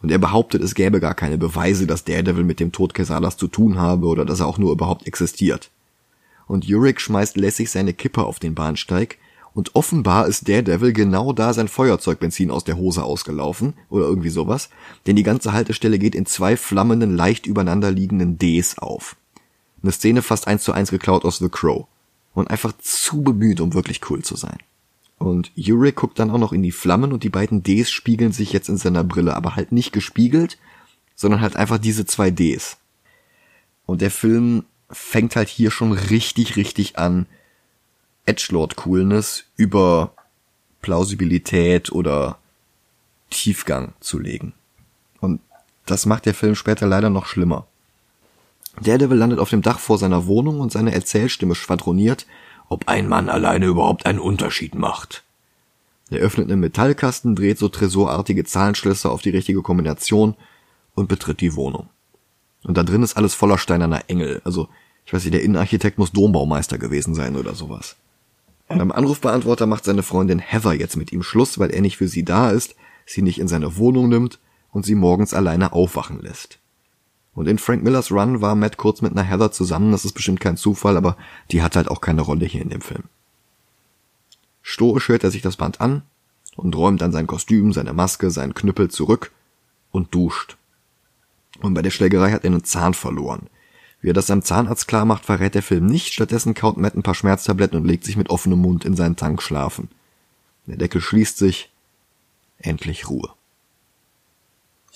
[0.00, 3.48] Und er behauptet, es gäbe gar keine Beweise, dass Daredevil mit dem Tod Kesalas zu
[3.48, 5.70] tun habe oder dass er auch nur überhaupt existiert.
[6.46, 9.18] Und Urich schmeißt lässig seine Kippe auf den Bahnsteig
[9.52, 14.70] und offenbar ist Daredevil genau da sein Feuerzeugbenzin aus der Hose ausgelaufen oder irgendwie sowas,
[15.06, 19.16] denn die ganze Haltestelle geht in zwei flammenden, leicht übereinander liegenden Ds auf.
[19.82, 21.86] Eine Szene fast eins zu eins geklaut aus The Crow.
[22.36, 24.58] Und einfach zu bemüht, um wirklich cool zu sein.
[25.18, 28.52] Und Yuri guckt dann auch noch in die Flammen und die beiden Ds spiegeln sich
[28.52, 30.58] jetzt in seiner Brille, aber halt nicht gespiegelt,
[31.14, 32.76] sondern halt einfach diese zwei Ds.
[33.86, 37.26] Und der Film fängt halt hier schon richtig, richtig an,
[38.26, 40.12] Edgelord-Coolness über
[40.82, 42.38] Plausibilität oder
[43.30, 44.52] Tiefgang zu legen.
[45.20, 45.40] Und
[45.86, 47.66] das macht der Film später leider noch schlimmer.
[48.82, 52.26] Daredevil landet auf dem Dach vor seiner Wohnung und seine Erzählstimme schwadroniert,
[52.68, 55.24] ob ein Mann alleine überhaupt einen Unterschied macht.
[56.10, 60.34] Er öffnet einen Metallkasten, dreht so tresorartige Zahlenschlösser auf die richtige Kombination
[60.94, 61.88] und betritt die Wohnung.
[62.62, 64.40] Und da drin ist alles voller steinerner Engel.
[64.44, 64.68] Also,
[65.04, 67.96] ich weiß nicht, der Innenarchitekt muss Dombaumeister gewesen sein oder sowas.
[68.68, 72.24] Am Anrufbeantworter macht seine Freundin Heather jetzt mit ihm Schluss, weil er nicht für sie
[72.24, 74.40] da ist, sie nicht in seine Wohnung nimmt
[74.72, 76.58] und sie morgens alleine aufwachen lässt.
[77.36, 80.40] Und in Frank Millers Run war Matt kurz mit einer Heather zusammen, das ist bestimmt
[80.40, 81.18] kein Zufall, aber
[81.52, 83.04] die hat halt auch keine Rolle hier in dem Film.
[84.62, 86.02] Stoisch hört er sich das Band an
[86.56, 89.32] und räumt dann sein Kostüm, seine Maske, seinen Knüppel zurück
[89.92, 90.56] und duscht.
[91.60, 93.48] Und bei der Schlägerei hat er einen Zahn verloren.
[94.00, 97.02] Wie er das seinem Zahnarzt klar macht, verrät der Film nicht, stattdessen kaut Matt ein
[97.02, 99.88] paar Schmerztabletten und legt sich mit offenem Mund in seinen Tank schlafen.
[100.64, 101.70] Der Deckel schließt sich.
[102.58, 103.35] Endlich Ruhe.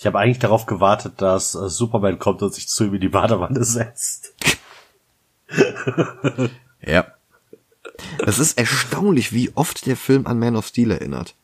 [0.01, 3.09] Ich habe eigentlich darauf gewartet, dass äh, Superman kommt und sich zu ihm in die
[3.09, 4.33] Badewanne setzt.
[6.81, 7.05] ja.
[8.25, 11.35] Es ist erstaunlich, wie oft der Film an Man of Steel erinnert.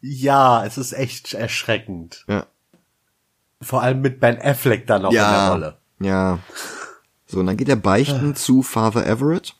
[0.00, 2.24] Ja, es ist echt erschreckend.
[2.26, 2.46] Ja.
[3.62, 5.78] Vor allem mit Ben Affleck dann auch ja, in der Rolle.
[6.00, 6.38] Ja.
[7.28, 9.54] So, und dann geht er beichten zu Father Everett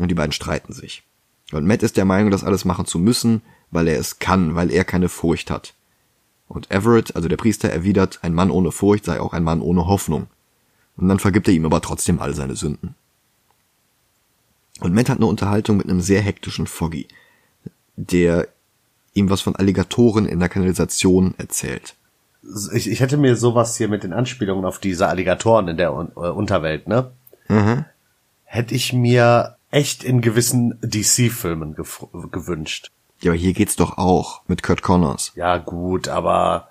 [0.00, 1.04] und die beiden streiten sich.
[1.52, 4.72] Und Matt ist der Meinung, das alles machen zu müssen, weil er es kann, weil
[4.72, 5.74] er keine Furcht hat.
[6.54, 9.86] Und Everett, also der Priester, erwidert, ein Mann ohne Furcht sei auch ein Mann ohne
[9.86, 10.28] Hoffnung.
[10.96, 12.94] Und dann vergibt er ihm aber trotzdem all seine Sünden.
[14.80, 17.08] Und Matt hat eine Unterhaltung mit einem sehr hektischen Foggy,
[17.96, 18.48] der
[19.14, 21.94] ihm was von Alligatoren in der Kanalisation erzählt.
[22.72, 26.20] Ich, ich hätte mir sowas hier mit den Anspielungen auf diese Alligatoren in der äh,
[26.20, 27.10] Unterwelt, ne?
[27.48, 27.84] Mhm.
[28.44, 32.92] Hätte ich mir echt in gewissen DC-Filmen gewünscht.
[33.24, 35.32] Ja, aber hier geht's doch auch mit Kurt Connors.
[35.34, 36.68] Ja, gut, aber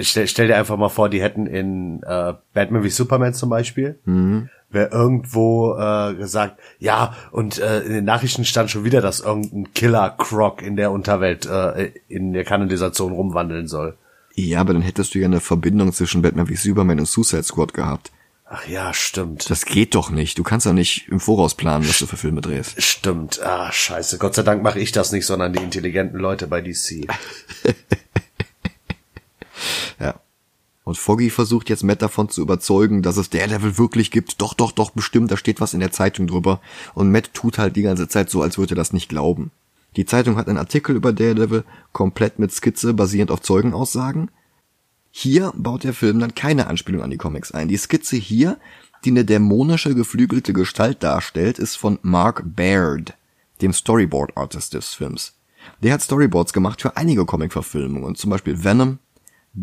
[0.00, 3.98] stell, stell dir einfach mal vor, die hätten in äh, Batman wie Superman zum Beispiel,
[4.04, 4.48] mhm.
[4.70, 9.72] wäre irgendwo äh, gesagt, ja, und äh, in den Nachrichten stand schon wieder, dass irgendein
[9.72, 13.96] Killer Croc in der Unterwelt äh, in der Kanalisation rumwandeln soll.
[14.34, 17.74] Ja, aber dann hättest du ja eine Verbindung zwischen Batman wie Superman und Suicide Squad
[17.74, 18.10] gehabt.
[18.52, 19.48] Ach ja, stimmt.
[19.48, 20.36] Das geht doch nicht.
[20.36, 22.82] Du kannst doch nicht im Voraus planen, was du für Filme drehst.
[22.82, 23.40] Stimmt.
[23.40, 24.18] Ah, scheiße.
[24.18, 27.06] Gott sei Dank mache ich das nicht, sondern die intelligenten Leute bei DC.
[30.00, 30.18] ja.
[30.82, 34.40] Und Foggy versucht jetzt Matt davon zu überzeugen, dass es Daredevil wirklich gibt.
[34.40, 36.60] Doch, doch, doch, bestimmt, da steht was in der Zeitung drüber.
[36.94, 39.52] Und Matt tut halt die ganze Zeit so, als würde er das nicht glauben.
[39.94, 44.28] Die Zeitung hat einen Artikel über Daredevil, komplett mit Skizze, basierend auf Zeugenaussagen.
[45.10, 47.68] Hier baut der Film dann keine Anspielung an die Comics ein.
[47.68, 48.58] Die Skizze hier,
[49.04, 53.14] die eine dämonische geflügelte Gestalt darstellt, ist von Mark Baird,
[53.60, 55.34] dem Storyboard Artist des Films.
[55.82, 58.98] Der hat Storyboards gemacht für einige Comic-Verfilmungen, zum Beispiel Venom,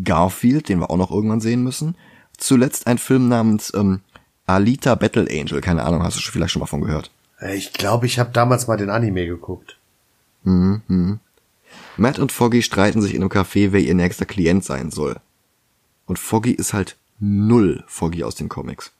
[0.04, 1.96] Garfield, den wir auch noch irgendwann sehen müssen,
[2.36, 4.00] zuletzt ein Film namens ähm,
[4.46, 7.10] Alita Battle Angel, keine Ahnung, hast du vielleicht schon mal von gehört?
[7.52, 9.78] Ich glaube, ich habe damals mal den Anime geguckt.
[10.44, 11.20] Mhm, mhm.
[11.96, 15.16] Matt und Foggy streiten sich in einem Café, wer ihr nächster Klient sein soll.
[16.08, 18.92] Und Foggy ist halt null Foggy aus den Comics.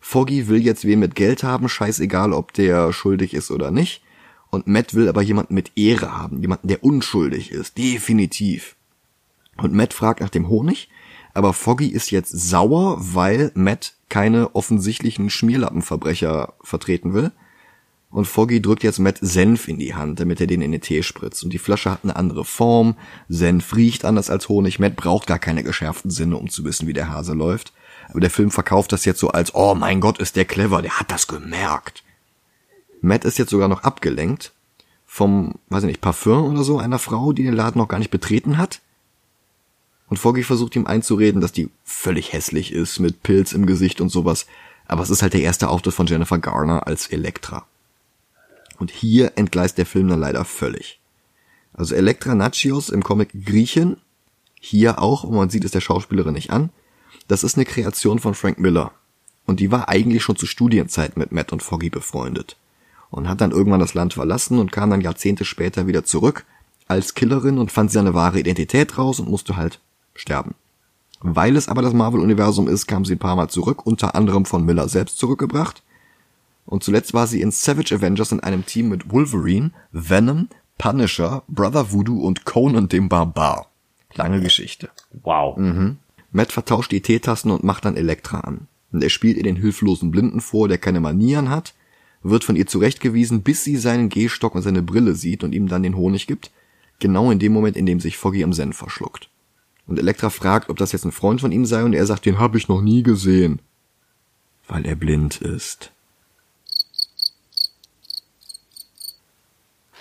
[0.00, 4.02] Foggy will jetzt wen mit Geld haben, scheißegal, ob der schuldig ist oder nicht.
[4.50, 8.76] Und Matt will aber jemanden mit Ehre haben, jemanden, der unschuldig ist, definitiv.
[9.56, 10.88] Und Matt fragt nach dem Honig,
[11.34, 17.32] aber Foggy ist jetzt sauer, weil Matt keine offensichtlichen Schmierlappenverbrecher vertreten will.
[18.10, 21.02] Und Foggy drückt jetzt Matt Senf in die Hand, damit er den in den Tee
[21.02, 21.42] spritzt.
[21.44, 22.96] Und die Flasche hat eine andere Form.
[23.28, 24.78] Senf riecht anders als Honig.
[24.78, 27.72] Matt braucht gar keine geschärften Sinne, um zu wissen, wie der Hase läuft.
[28.08, 30.98] Aber der Film verkauft das jetzt so als, oh mein Gott, ist der clever, der
[30.98, 32.04] hat das gemerkt.
[33.00, 34.52] Matt ist jetzt sogar noch abgelenkt
[35.04, 38.10] vom, weiß ich nicht, Parfum oder so einer Frau, die den Laden noch gar nicht
[38.10, 38.80] betreten hat.
[40.08, 44.08] Und Foggy versucht ihm einzureden, dass die völlig hässlich ist, mit Pilz im Gesicht und
[44.08, 44.46] sowas.
[44.86, 47.66] Aber es ist halt der erste Auftritt von Jennifer Garner als Elektra.
[48.78, 51.00] Und hier entgleist der Film dann leider völlig.
[51.72, 53.98] Also Elektra Nachios im Comic Griechen,
[54.60, 56.70] hier auch, und man sieht es der Schauspielerin nicht an,
[57.28, 58.92] das ist eine Kreation von Frank Miller.
[59.46, 62.56] Und die war eigentlich schon zu Studienzeiten mit Matt und Foggy befreundet.
[63.10, 66.44] Und hat dann irgendwann das Land verlassen und kam dann Jahrzehnte später wieder zurück
[66.88, 69.80] als Killerin und fand seine wahre Identität raus und musste halt
[70.14, 70.54] sterben.
[71.20, 74.64] Weil es aber das Marvel-Universum ist, kam sie ein paar Mal zurück, unter anderem von
[74.64, 75.82] Miller selbst zurückgebracht.
[76.66, 80.48] Und zuletzt war sie in Savage Avengers in einem Team mit Wolverine, Venom,
[80.78, 83.70] Punisher, Brother Voodoo und Conan dem Barbar.
[84.14, 84.90] Lange Geschichte.
[85.22, 85.56] Wow.
[85.56, 85.98] Mhm.
[86.32, 88.66] Matt vertauscht die Teetassen und macht dann Elektra an.
[88.92, 91.74] Und er spielt ihr den hilflosen Blinden vor, der keine Manieren hat,
[92.22, 95.82] wird von ihr zurechtgewiesen, bis sie seinen Gehstock und seine Brille sieht und ihm dann
[95.82, 96.50] den Honig gibt.
[96.98, 99.28] Genau in dem Moment, in dem sich Foggy am Senf verschluckt.
[99.86, 102.38] Und Elektra fragt, ob das jetzt ein Freund von ihm sei, und er sagt, den
[102.38, 103.60] habe ich noch nie gesehen.
[104.66, 105.92] Weil er blind ist.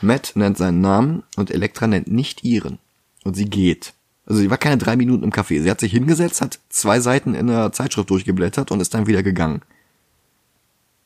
[0.05, 2.79] Matt nennt seinen Namen und Elektra nennt nicht ihren.
[3.23, 3.93] Und sie geht.
[4.25, 5.61] Also sie war keine drei Minuten im Café.
[5.61, 9.23] Sie hat sich hingesetzt, hat zwei Seiten in der Zeitschrift durchgeblättert und ist dann wieder
[9.23, 9.61] gegangen.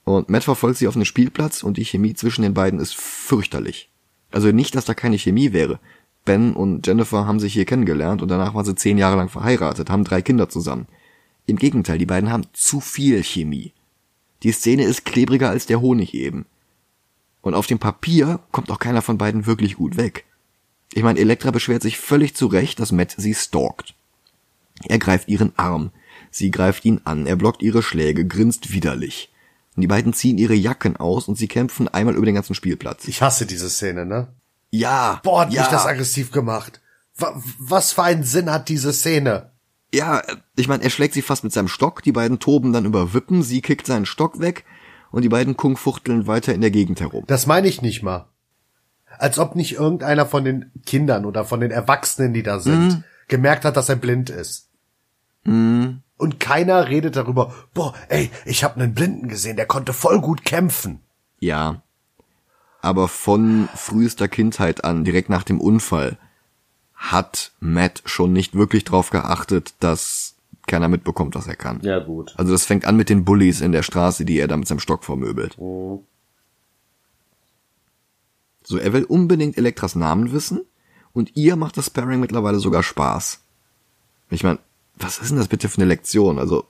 [0.03, 3.89] Und Matt verfolgt sie auf einen Spielplatz und die Chemie zwischen den beiden ist fürchterlich.
[4.31, 5.79] Also nicht, dass da keine Chemie wäre.
[6.25, 9.89] Ben und Jennifer haben sich hier kennengelernt und danach waren sie zehn Jahre lang verheiratet,
[9.89, 10.87] haben drei Kinder zusammen.
[11.45, 13.73] Im Gegenteil, die beiden haben zu viel Chemie.
[14.43, 16.45] Die Szene ist klebriger als der Honig eben.
[17.41, 20.25] Und auf dem Papier kommt auch keiner von beiden wirklich gut weg.
[20.93, 23.93] Ich meine, Elektra beschwert sich völlig zu Recht, dass Matt sie stalkt.
[24.85, 25.91] Er greift ihren Arm,
[26.31, 29.31] sie greift ihn an, er blockt ihre Schläge, grinst widerlich.
[29.75, 33.07] Und die beiden ziehen ihre Jacken aus und sie kämpfen einmal über den ganzen Spielplatz.
[33.07, 34.27] Ich hasse diese Szene, ne?
[34.71, 35.19] Ja.
[35.23, 35.61] Boah, hat ja.
[35.61, 36.81] mich das aggressiv gemacht.
[37.17, 39.51] Wa- Was für einen Sinn hat diese Szene?
[39.93, 40.21] Ja,
[40.55, 43.41] ich meine, er schlägt sie fast mit seinem Stock, die beiden toben dann über Wippen,
[43.41, 44.65] sie kickt seinen Stock weg
[45.11, 47.23] und die beiden kungfuchteln weiter in der Gegend herum.
[47.27, 48.27] Das meine ich nicht mal.
[49.17, 53.65] Als ob nicht irgendeiner von den Kindern oder von den Erwachsenen, die da sind, gemerkt
[53.65, 54.69] hat, dass er blind ist.
[55.43, 60.45] Und keiner redet darüber, boah, ey, ich habe einen Blinden gesehen, der konnte voll gut
[60.45, 61.01] kämpfen.
[61.39, 61.81] Ja.
[62.81, 66.17] Aber von frühester Kindheit an, direkt nach dem Unfall,
[66.93, 70.35] hat Matt schon nicht wirklich drauf geachtet, dass
[70.69, 71.81] keiner mitbekommt, was er kann.
[71.81, 72.33] Ja, gut.
[72.37, 74.79] Also das fängt an mit den Bullies in der Straße, die er da mit seinem
[74.79, 75.57] Stock vermöbelt.
[78.63, 80.61] So, er will unbedingt Elektras Namen wissen
[81.11, 83.41] und ihr macht das Sparring mittlerweile sogar Spaß.
[84.29, 84.59] Ich meine,
[84.95, 86.39] was ist denn das bitte für eine Lektion?
[86.39, 86.65] Also,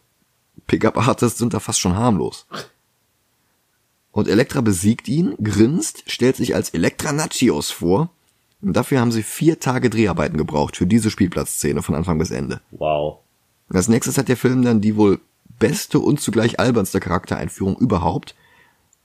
[0.68, 2.48] Pickup-Artists sind da fast schon harmlos.
[4.12, 8.10] Und Elektra besiegt ihn, grinst, stellt sich als Elektra Nachios vor.
[8.62, 12.62] Und dafür haben sie vier Tage Dreharbeiten gebraucht für diese Spielplatzszene von Anfang bis Ende.
[12.72, 13.20] Wow.
[13.71, 15.19] Als nächstes hat der Film dann die wohl
[15.60, 18.36] beste und zugleich albernste Charaktereinführung überhaupt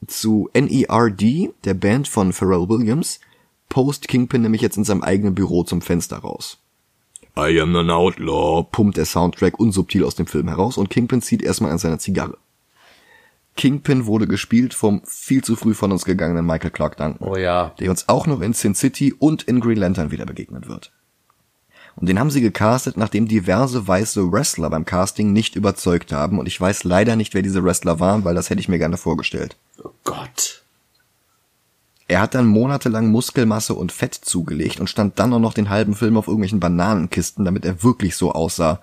[0.06, 3.20] zu NERD, der Band von Pharrell Williams,
[3.68, 6.58] post Kingpin nämlich jetzt in seinem eigenen Büro zum Fenster raus.
[7.36, 11.42] I am an outlaw, pumpt der Soundtrack unsubtil aus dem Film heraus und Kingpin zieht
[11.42, 12.38] erstmal an seiner Zigarre.
[13.56, 17.74] Kingpin wurde gespielt vom viel zu früh von uns gegangenen Michael Clark Duncan Oh ja.
[17.78, 20.92] der uns auch noch in Sin City und in Green Lantern wieder begegnen wird.
[21.96, 26.38] Und den haben sie gecastet, nachdem diverse weiße Wrestler beim Casting nicht überzeugt haben.
[26.38, 28.96] Und ich weiß leider nicht, wer diese Wrestler waren, weil das hätte ich mir gerne
[28.96, 29.56] vorgestellt.
[29.82, 30.62] Oh Gott.
[32.06, 35.94] Er hat dann monatelang Muskelmasse und Fett zugelegt und stand dann auch noch den halben
[35.94, 38.80] Film auf irgendwelchen Bananenkisten, damit er wirklich so aussah,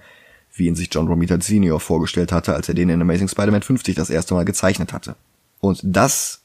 [0.53, 1.79] wie ihn sich John Romita Sr.
[1.79, 5.15] vorgestellt hatte, als er den in Amazing Spider-Man 50 das erste Mal gezeichnet hatte.
[5.59, 6.41] Und dass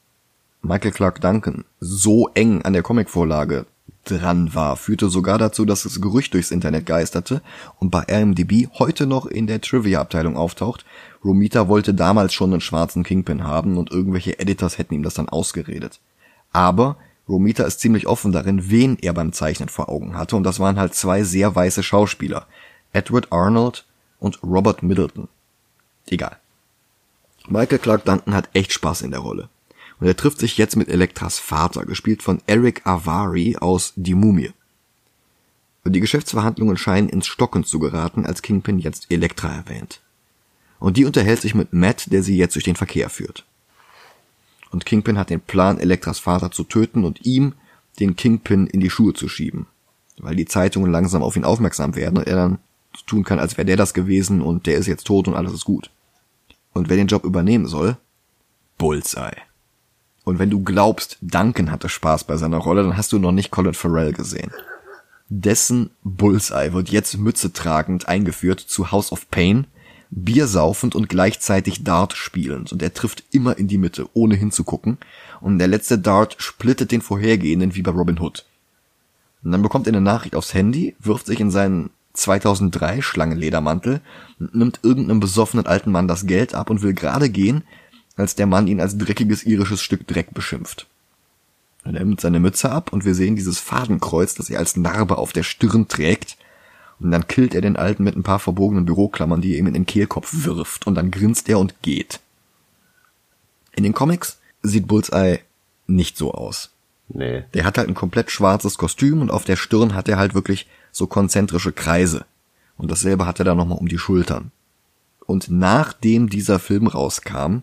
[0.63, 3.67] Michael Clark Duncan so eng an der Comicvorlage
[4.07, 7.43] dran war, führte sogar dazu, dass das Gerücht durchs Internet geisterte
[7.79, 10.85] und bei IMDb heute noch in der Trivia-Abteilung auftaucht.
[11.25, 15.29] Romita wollte damals schon einen schwarzen Kingpin haben und irgendwelche Editors hätten ihm das dann
[15.29, 16.01] ausgeredet.
[16.53, 16.97] Aber
[17.29, 20.79] Romita ist ziemlich offen darin, wen er beim Zeichnen vor Augen hatte und das waren
[20.79, 22.47] halt zwei sehr weiße Schauspieler.
[22.93, 23.85] Edward Arnold
[24.21, 25.29] und Robert Middleton.
[26.09, 26.39] Egal.
[27.49, 29.49] Michael Clark Duncan hat echt Spaß in der Rolle.
[29.99, 34.53] Und er trifft sich jetzt mit Elektras Vater, gespielt von Eric Avari aus Die Mumie.
[35.85, 40.01] Und die Geschäftsverhandlungen scheinen ins Stocken zu geraten, als Kingpin jetzt Elektra erwähnt.
[40.79, 43.47] Und die unterhält sich mit Matt, der sie jetzt durch den Verkehr führt.
[44.71, 47.55] Und Kingpin hat den Plan, Elektras Vater zu töten und ihm
[48.01, 49.67] den Kingpin in die Schuhe zu schieben.
[50.19, 52.59] Weil die Zeitungen langsam auf ihn aufmerksam werden und er dann
[53.07, 55.65] tun kann, als wäre der das gewesen und der ist jetzt tot und alles ist
[55.65, 55.91] gut.
[56.73, 57.97] Und wer den Job übernehmen soll?
[58.77, 59.46] Bullseye.
[60.27, 63.53] Und wenn du glaubst, Duncan hatte Spaß bei seiner Rolle, dann hast du noch nicht
[63.53, 64.51] Colin Farrell gesehen.
[65.29, 69.69] Dessen Bullseye wird jetzt Mütze tragend eingeführt zu House of Pain,
[70.11, 74.99] Bier saufend und gleichzeitig Dart spielend und er trifft immer in die Mitte, ohne hinzugucken
[75.41, 78.47] und der letzte Dart splittet den vorhergehenden wie bei Robin Hood.
[79.45, 84.01] Und dann bekommt er eine Nachricht aufs Handy, wirft sich in seinen 2003 Schlangenledermantel,
[84.41, 87.63] nimmt irgendeinem besoffenen alten Mann das Geld ab und will gerade gehen,
[88.17, 90.87] als der Mann ihn als dreckiges irisches Stück Dreck beschimpft.
[91.85, 95.33] Er nimmt seine Mütze ab und wir sehen dieses Fadenkreuz, das er als Narbe auf
[95.33, 96.37] der Stirn trägt.
[96.99, 99.75] Und dann killt er den Alten mit ein paar verbogenen Büroklammern, die er ihm in
[99.75, 100.87] den Kehlkopf wirft.
[100.87, 102.21] Und dann grinst er und geht.
[103.77, 105.41] In den Comics sieht Bullseye
[105.87, 106.71] nicht so aus.
[107.09, 107.45] Nee.
[107.55, 110.67] Der hat halt ein komplett schwarzes Kostüm und auf der Stirn hat er halt wirklich
[110.91, 112.25] so konzentrische Kreise.
[112.77, 114.51] Und dasselbe hat er dann nochmal um die Schultern.
[115.25, 117.59] Und nachdem dieser Film rauskam,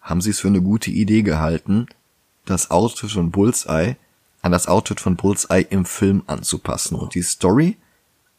[0.00, 1.86] haben sie es für eine gute Idee gehalten,
[2.44, 3.96] das Outfit von Bullseye
[4.42, 6.96] an das Outfit von Bullseye im Film anzupassen.
[6.96, 7.76] Und die Story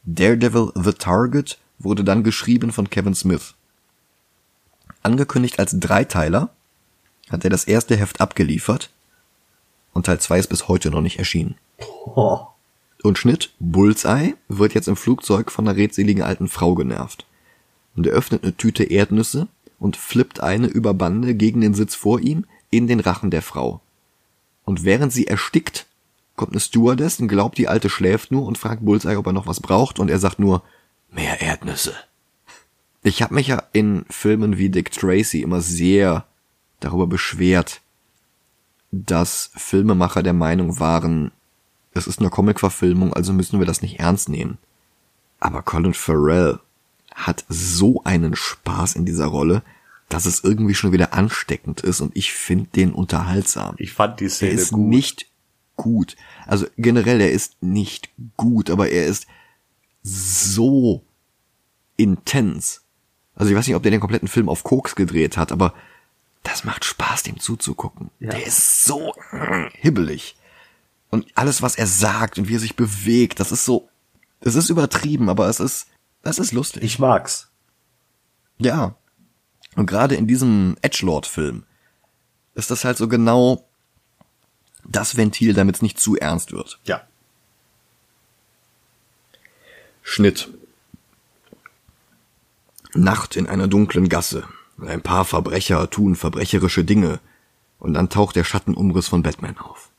[0.03, 3.53] Daredevil The Target wurde dann geschrieben von Kevin Smith.
[5.03, 6.49] Angekündigt als Dreiteiler
[7.29, 8.89] hat er das erste Heft abgeliefert
[9.93, 11.55] und Teil 2 ist bis heute noch nicht erschienen.
[12.05, 12.39] Oh.
[13.03, 17.25] Und Schnitt, Bullseye wird jetzt im Flugzeug von einer redseligen alten Frau genervt.
[17.95, 19.47] Und er öffnet eine Tüte Erdnüsse
[19.81, 23.81] und flippt eine über Bande gegen den Sitz vor ihm in den Rachen der Frau.
[24.63, 25.87] Und während sie erstickt,
[26.35, 29.47] kommt eine Stewardess und glaubt, die Alte schläft nur und fragt Bullseye, ob er noch
[29.47, 30.61] was braucht und er sagt nur,
[31.09, 31.95] mehr Erdnüsse.
[33.01, 36.25] Ich habe mich ja in Filmen wie Dick Tracy immer sehr
[36.79, 37.81] darüber beschwert,
[38.91, 41.31] dass Filmemacher der Meinung waren,
[41.93, 44.59] es ist eine Comicverfilmung, also müssen wir das nicht ernst nehmen.
[45.39, 46.59] Aber Colin Farrell
[47.27, 49.63] hat so einen Spaß in dieser Rolle,
[50.09, 53.75] dass es irgendwie schon wieder ansteckend ist und ich finde den unterhaltsam.
[53.77, 54.87] Ich fand die Er Szene ist gut.
[54.87, 55.25] nicht
[55.77, 56.15] gut.
[56.47, 59.27] Also generell, er ist nicht gut, aber er ist
[60.03, 61.03] so
[61.97, 62.81] intens.
[63.35, 65.73] Also ich weiß nicht, ob der den kompletten Film auf Koks gedreht hat, aber
[66.43, 68.09] das macht Spaß, dem zuzugucken.
[68.19, 68.31] Ja.
[68.31, 69.13] Der ist so
[69.79, 70.35] hibbelig.
[71.09, 73.89] Und alles, was er sagt und wie er sich bewegt, das ist so,
[74.39, 75.87] es ist übertrieben, aber es ist,
[76.23, 76.83] das ist lustig.
[76.83, 77.49] ich mag's.
[78.57, 78.95] Ja.
[79.75, 81.63] Und gerade in diesem Edgelord-Film
[82.53, 83.65] ist das halt so genau
[84.83, 86.79] das Ventil, damit es nicht zu ernst wird.
[86.83, 87.01] Ja.
[90.01, 90.49] Schnitt.
[92.93, 94.47] Nacht in einer dunklen Gasse.
[94.79, 97.19] Ein paar Verbrecher tun verbrecherische Dinge.
[97.79, 99.90] Und dann taucht der Schattenumriss von Batman auf.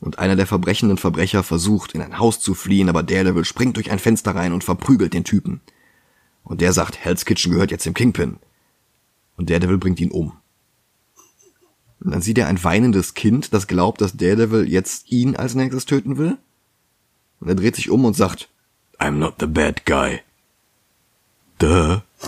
[0.00, 3.90] Und einer der verbrechenden Verbrecher versucht, in ein Haus zu fliehen, aber Daredevil springt durch
[3.90, 5.60] ein Fenster rein und verprügelt den Typen.
[6.42, 8.36] Und der sagt, Hell's Kitchen gehört jetzt dem Kingpin.
[9.36, 10.32] Und Daredevil bringt ihn um.
[12.00, 15.86] Und dann sieht er ein weinendes Kind, das glaubt, dass Daredevil jetzt ihn als nächstes
[15.86, 16.36] töten will.
[17.40, 18.48] Und er dreht sich um und sagt,
[18.98, 20.20] I'm not the bad guy.
[21.58, 22.02] Duh.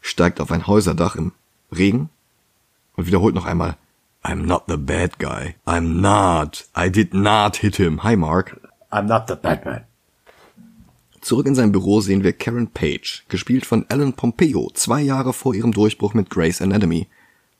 [0.00, 1.32] Steigt auf ein Häuserdach im
[1.74, 2.08] Regen
[2.96, 3.76] und wiederholt noch einmal,
[4.24, 5.56] I'm not the bad guy.
[5.66, 6.64] I'm not.
[6.74, 7.98] I did not hit him.
[8.02, 8.60] Hi, Mark.
[8.90, 9.84] I'm not the Batman.
[11.20, 15.54] Zurück in sein Büro sehen wir Karen Page, gespielt von Ellen Pompeo, zwei Jahre vor
[15.54, 17.08] ihrem Durchbruch mit Grey's Anatomy,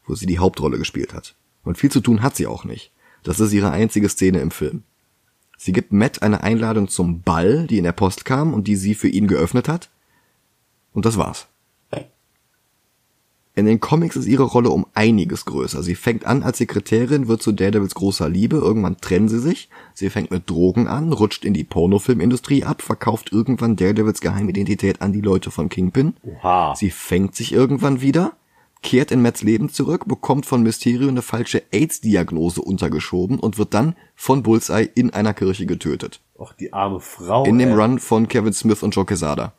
[0.06, 1.34] wo sie die Hauptrolle gespielt hat.
[1.64, 2.92] Und viel zu tun hat sie auch nicht.
[3.24, 4.84] Das ist ihre einzige Szene im Film.
[5.56, 8.94] Sie gibt Matt eine Einladung zum Ball, die in der Post kam und die sie
[8.94, 9.90] für ihn geöffnet hat.
[10.92, 11.48] Und das war's.
[13.58, 15.82] In den Comics ist ihre Rolle um einiges größer.
[15.82, 20.10] Sie fängt an als Sekretärin, wird zu Daredevils großer Liebe, irgendwann trennen sie sich, sie
[20.10, 25.22] fängt mit Drogen an, rutscht in die Pornofilmindustrie ab, verkauft irgendwann Daredevils Geheimidentität an die
[25.22, 26.14] Leute von Kingpin.
[26.22, 26.76] Oha.
[26.76, 28.34] Sie fängt sich irgendwann wieder,
[28.80, 33.96] kehrt in Matts Leben zurück, bekommt von Mysterio eine falsche AIDS-Diagnose untergeschoben und wird dann
[34.14, 36.20] von Bullseye in einer Kirche getötet.
[36.38, 37.44] Och, die arme Frau.
[37.44, 37.74] In dem ey.
[37.74, 39.52] Run von Kevin Smith und Joe Quesada.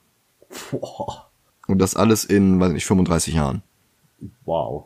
[0.72, 1.30] Boah.
[1.68, 3.62] Und das alles in, weiß nicht, 35 Jahren.
[4.46, 4.86] Wow.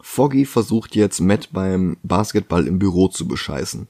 [0.00, 3.88] Foggy versucht jetzt Matt beim Basketball im Büro zu bescheißen.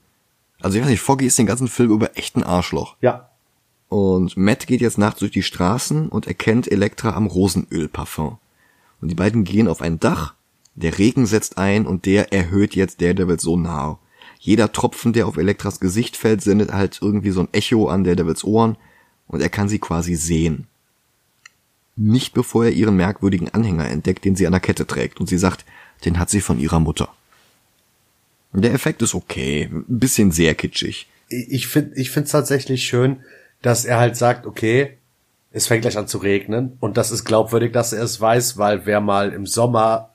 [0.60, 2.96] Also ich weiß nicht, Foggy ist den ganzen Film über echt ein Arschloch.
[3.00, 3.30] Ja.
[3.88, 8.38] Und Matt geht jetzt nachts durch die Straßen und erkennt Elektra am Rosenölparfum.
[9.00, 10.34] Und die beiden gehen auf ein Dach,
[10.74, 13.98] der Regen setzt ein und der erhöht jetzt Daredevil so nah.
[14.38, 18.44] Jeder Tropfen, der auf Elektras Gesicht fällt, sendet halt irgendwie so ein Echo an Daredevils
[18.44, 18.76] Ohren
[19.26, 20.66] und er kann sie quasi sehen.
[21.96, 25.38] Nicht bevor er ihren merkwürdigen Anhänger entdeckt, den sie an der Kette trägt und sie
[25.38, 25.64] sagt,
[26.04, 27.08] den hat sie von ihrer Mutter.
[28.52, 31.08] Der Effekt ist okay, ein bisschen sehr kitschig.
[31.28, 33.20] Ich finde ich find's tatsächlich schön,
[33.62, 34.96] dass er halt sagt, okay,
[35.50, 38.86] es fängt gleich an zu regnen und das ist glaubwürdig, dass er es weiß, weil
[38.86, 40.14] wer mal im Sommer,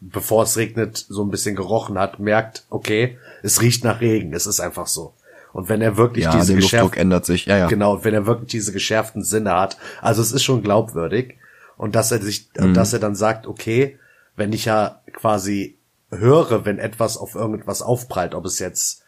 [0.00, 4.46] bevor es regnet, so ein bisschen gerochen hat, merkt, okay, es riecht nach Regen, es
[4.46, 5.14] ist einfach so.
[5.52, 7.66] Und wenn er wirklich Ja, diese Luftdruck ändert sich, ja, ja.
[7.66, 11.36] genau, und wenn er wirklich diese geschärften Sinne hat, also es ist schon glaubwürdig
[11.76, 12.74] und dass er sich, Mhm.
[12.74, 13.98] dass er dann sagt, okay,
[14.36, 15.76] wenn ich ja quasi
[16.10, 19.02] höre, wenn etwas auf irgendetwas aufprallt, ob es jetzt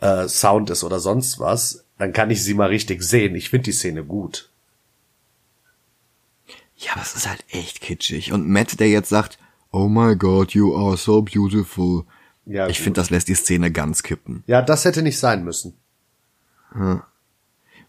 [0.00, 3.34] äh, Sound ist oder sonst was, dann kann ich sie mal richtig sehen.
[3.36, 4.50] Ich finde die Szene gut.
[6.76, 8.32] Ja, aber es ist halt echt kitschig.
[8.32, 9.38] Und Matt, der jetzt sagt,
[9.70, 12.04] Oh my god, you are so beautiful.
[12.44, 14.42] Ja, ich finde, das lässt die Szene ganz kippen.
[14.46, 15.74] Ja, das hätte nicht sein müssen.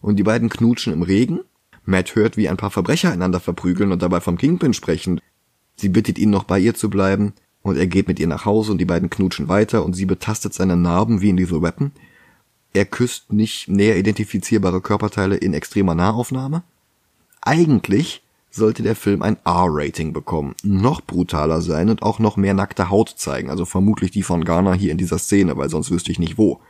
[0.00, 1.40] Und die beiden knutschen im Regen.
[1.84, 5.20] Matt hört, wie ein paar Verbrecher einander verprügeln und dabei vom Kingpin sprechen.
[5.76, 8.72] Sie bittet ihn noch bei ihr zu bleiben und er geht mit ihr nach Hause
[8.72, 11.92] und die beiden knutschen weiter und sie betastet seine Narben wie in Lethal Weapon.
[12.72, 16.62] Er küsst nicht näher identifizierbare Körperteile in extremer Nahaufnahme.
[17.40, 18.23] Eigentlich
[18.54, 23.14] sollte der Film ein R-Rating bekommen, noch brutaler sein und auch noch mehr nackte Haut
[23.16, 26.38] zeigen, also vermutlich die von Garner hier in dieser Szene, weil sonst wüsste ich nicht
[26.38, 26.60] wo.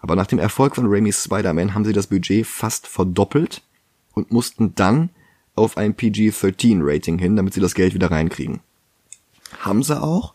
[0.00, 3.62] Aber nach dem Erfolg von Raimis Spider-Man haben sie das Budget fast verdoppelt
[4.14, 5.10] und mussten dann
[5.54, 8.60] auf ein PG-13-Rating hin, damit sie das Geld wieder reinkriegen.
[9.58, 10.34] Haben sie auch.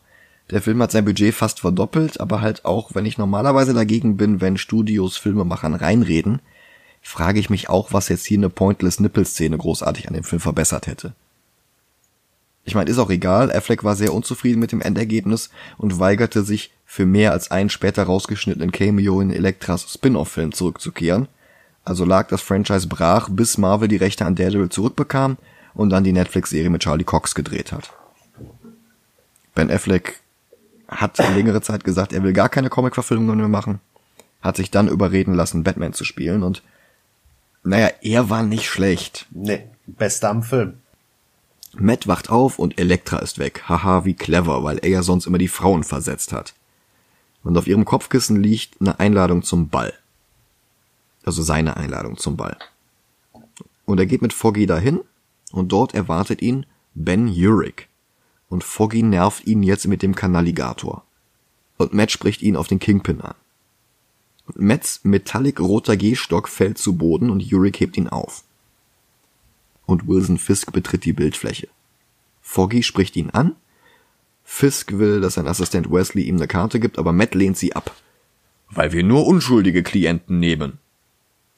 [0.50, 4.40] Der Film hat sein Budget fast verdoppelt, aber halt auch, wenn ich normalerweise dagegen bin,
[4.40, 6.40] wenn Studios Filmemachern reinreden,
[7.04, 10.88] frage ich mich auch, was jetzt hier eine Pointless Nipple-Szene großartig an dem Film verbessert
[10.88, 11.12] hätte.
[12.64, 16.72] Ich meine, ist auch egal, Affleck war sehr unzufrieden mit dem Endergebnis und weigerte sich,
[16.86, 21.28] für mehr als einen später rausgeschnittenen Cameo in Elektras Spin-off-Film zurückzukehren.
[21.84, 25.36] Also lag das Franchise brach, bis Marvel die Rechte an Daredevil zurückbekam
[25.74, 27.92] und dann die Netflix-Serie mit Charlie Cox gedreht hat.
[29.54, 30.20] Ben Affleck
[30.88, 33.80] hat längere Zeit gesagt, er will gar keine Comic-Verfilmungen mehr machen,
[34.40, 36.62] hat sich dann überreden lassen, Batman zu spielen und
[37.64, 39.26] naja, er war nicht schlecht.
[39.30, 40.74] Nee, bester am Film.
[41.76, 43.64] Matt wacht auf und Elektra ist weg.
[43.68, 46.54] Haha, wie clever, weil er ja sonst immer die Frauen versetzt hat.
[47.42, 49.92] Und auf ihrem Kopfkissen liegt eine Einladung zum Ball.
[51.24, 52.56] Also seine Einladung zum Ball.
[53.86, 55.00] Und er geht mit Foggy dahin
[55.50, 57.88] und dort erwartet ihn Ben Urich.
[58.48, 61.04] Und Foggy nervt ihn jetzt mit dem Kanalligator.
[61.76, 63.34] Und Matt spricht ihn auf den Kingpin an.
[64.46, 68.44] Und Matts metallic roter Gehstock fällt zu Boden und Urich hebt ihn auf
[69.86, 71.68] und Wilson Fisk betritt die Bildfläche.
[72.40, 73.56] Foggy spricht ihn an.
[74.44, 77.94] Fisk will, dass sein Assistent Wesley ihm eine Karte gibt, aber Matt lehnt sie ab.
[78.68, 80.78] Weil wir nur unschuldige Klienten nehmen.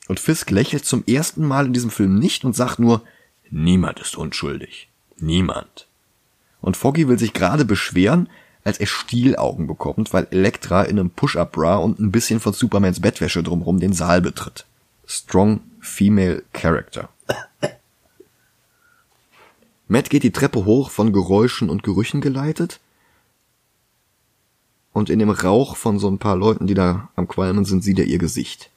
[0.09, 3.03] Und Fisk lächelt zum ersten Mal in diesem Film nicht und sagt nur,
[3.51, 4.89] niemand ist unschuldig.
[5.19, 5.89] Niemand.
[6.61, 8.29] Und Foggy will sich gerade beschweren,
[8.67, 13.45] als er Stielaugen bekommt, weil Elektra in einem Push-Up-Bra und ein bisschen von Supermans Bettwäsche
[13.45, 14.67] drumherum den Saal betritt.
[15.07, 17.09] Strong Female Character.
[19.87, 22.81] Matt geht die Treppe hoch, von Geräuschen und Gerüchen geleitet.
[24.93, 28.01] Und in dem Rauch von so ein paar Leuten, die da am Qualmen sind, sieht
[28.01, 28.71] er ihr Gesicht.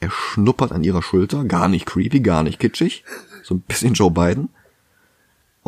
[0.00, 3.04] Er schnuppert an ihrer Schulter, gar nicht creepy, gar nicht kitschig,
[3.42, 4.50] so ein bisschen Joe Biden.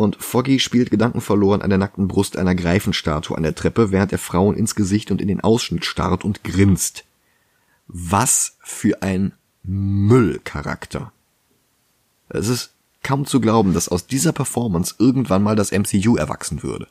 [0.01, 4.19] Und Foggy spielt gedankenverloren an der nackten Brust einer Greifenstatue an der Treppe, während er
[4.19, 7.05] Frauen ins Gesicht und in den Ausschnitt starrt und grinst.
[7.87, 9.33] Was für ein
[9.63, 11.13] Müllcharakter.
[12.31, 12.71] Es ist
[13.03, 16.89] kaum zu glauben, dass aus dieser Performance irgendwann mal das MCU erwachsen würde.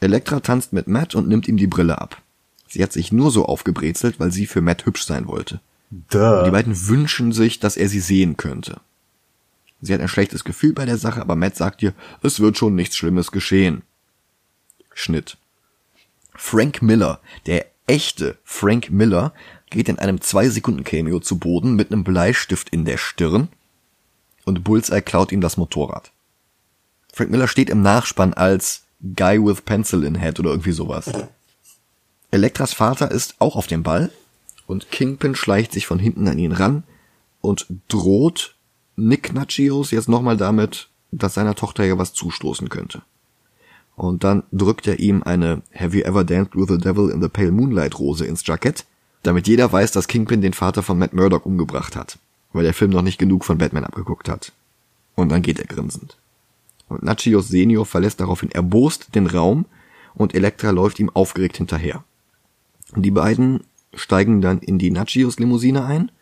[0.00, 2.22] Elektra tanzt mit Matt und nimmt ihm die Brille ab.
[2.68, 5.58] Sie hat sich nur so aufgebrezelt, weil sie für Matt hübsch sein wollte.
[5.90, 6.44] Duh.
[6.44, 8.80] Die beiden wünschen sich, dass er sie sehen könnte.
[9.84, 12.74] Sie hat ein schlechtes Gefühl bei der Sache, aber Matt sagt ihr, es wird schon
[12.74, 13.82] nichts Schlimmes geschehen.
[14.94, 15.36] Schnitt.
[16.34, 19.34] Frank Miller, der echte Frank Miller,
[19.68, 23.48] geht in einem 2-Sekunden-Cameo zu Boden mit einem Bleistift in der Stirn
[24.46, 26.12] und Bullseye klaut ihm das Motorrad.
[27.12, 28.84] Frank Miller steht im Nachspann als
[29.16, 31.12] Guy with Pencil in Head oder irgendwie sowas.
[32.30, 34.10] Elektras Vater ist auch auf dem Ball
[34.66, 36.84] und Kingpin schleicht sich von hinten an ihn ran
[37.42, 38.53] und droht
[38.96, 43.02] Nick Nachios jetzt nochmal damit, dass seiner Tochter ja was zustoßen könnte.
[43.96, 47.28] Und dann drückt er ihm eine Have you ever danced with the devil in the
[47.28, 48.84] pale moonlight Rose ins Jackett
[49.24, 52.18] damit jeder weiß, dass Kingpin den Vater von Matt Murdock umgebracht hat,
[52.52, 54.52] weil der Film noch nicht genug von Batman abgeguckt hat.
[55.16, 56.18] Und dann geht er grinsend.
[56.88, 59.64] Und Nachios Senior verlässt daraufhin erbost den Raum
[60.14, 62.04] und Elektra läuft ihm aufgeregt hinterher.
[62.94, 63.64] Die beiden
[63.94, 66.12] steigen dann in die Nachios Limousine ein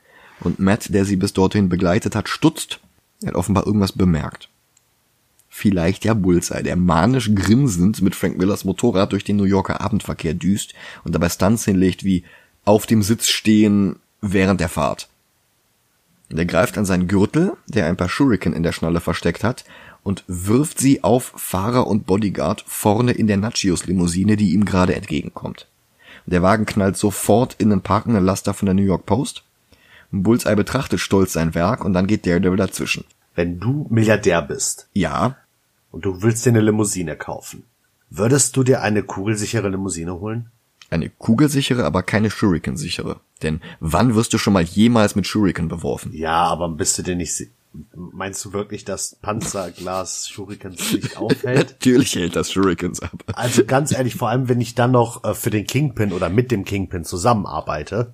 [0.44, 2.80] und Matt, der sie bis dorthin begleitet hat, stutzt.
[3.22, 4.48] Er hat offenbar irgendwas bemerkt.
[5.48, 10.34] Vielleicht ja Bullseye, der manisch grinsend mit Frank Millers Motorrad durch den New Yorker Abendverkehr
[10.34, 10.72] düst
[11.04, 12.24] und dabei Stunts hinlegt wie
[12.64, 15.08] auf dem Sitz stehen während der Fahrt.
[16.30, 19.64] Der greift an seinen Gürtel, der ein paar Shuriken in der Schnalle versteckt hat,
[20.02, 25.68] und wirft sie auf Fahrer und Bodyguard vorne in der Nachios-Limousine, die ihm gerade entgegenkommt.
[26.26, 29.42] Der Wagen knallt sofort in den parkenden Laster von der New York Post.
[30.12, 33.04] Bullseye betrachtet stolz sein Werk und dann geht Daredevil dazwischen.
[33.34, 35.36] Wenn du Milliardär bist Ja,
[35.90, 37.64] und du willst dir eine Limousine kaufen,
[38.10, 40.50] würdest du dir eine kugelsichere Limousine holen?
[40.90, 43.18] eine kugelsichere, aber keine Shuriken-sichere.
[43.42, 46.12] Denn wann wirst du schon mal jemals mit Shuriken beworfen?
[46.12, 47.48] Ja, aber bist du dir nicht si-
[47.94, 51.70] Meinst du wirklich, dass Panzerglas Shurikens nicht aufhält?
[51.70, 53.12] Natürlich hält das Shurikens ab.
[53.32, 56.50] Also ganz ehrlich, vor allem wenn ich dann noch äh, für den Kingpin oder mit
[56.50, 58.12] dem Kingpin zusammenarbeite.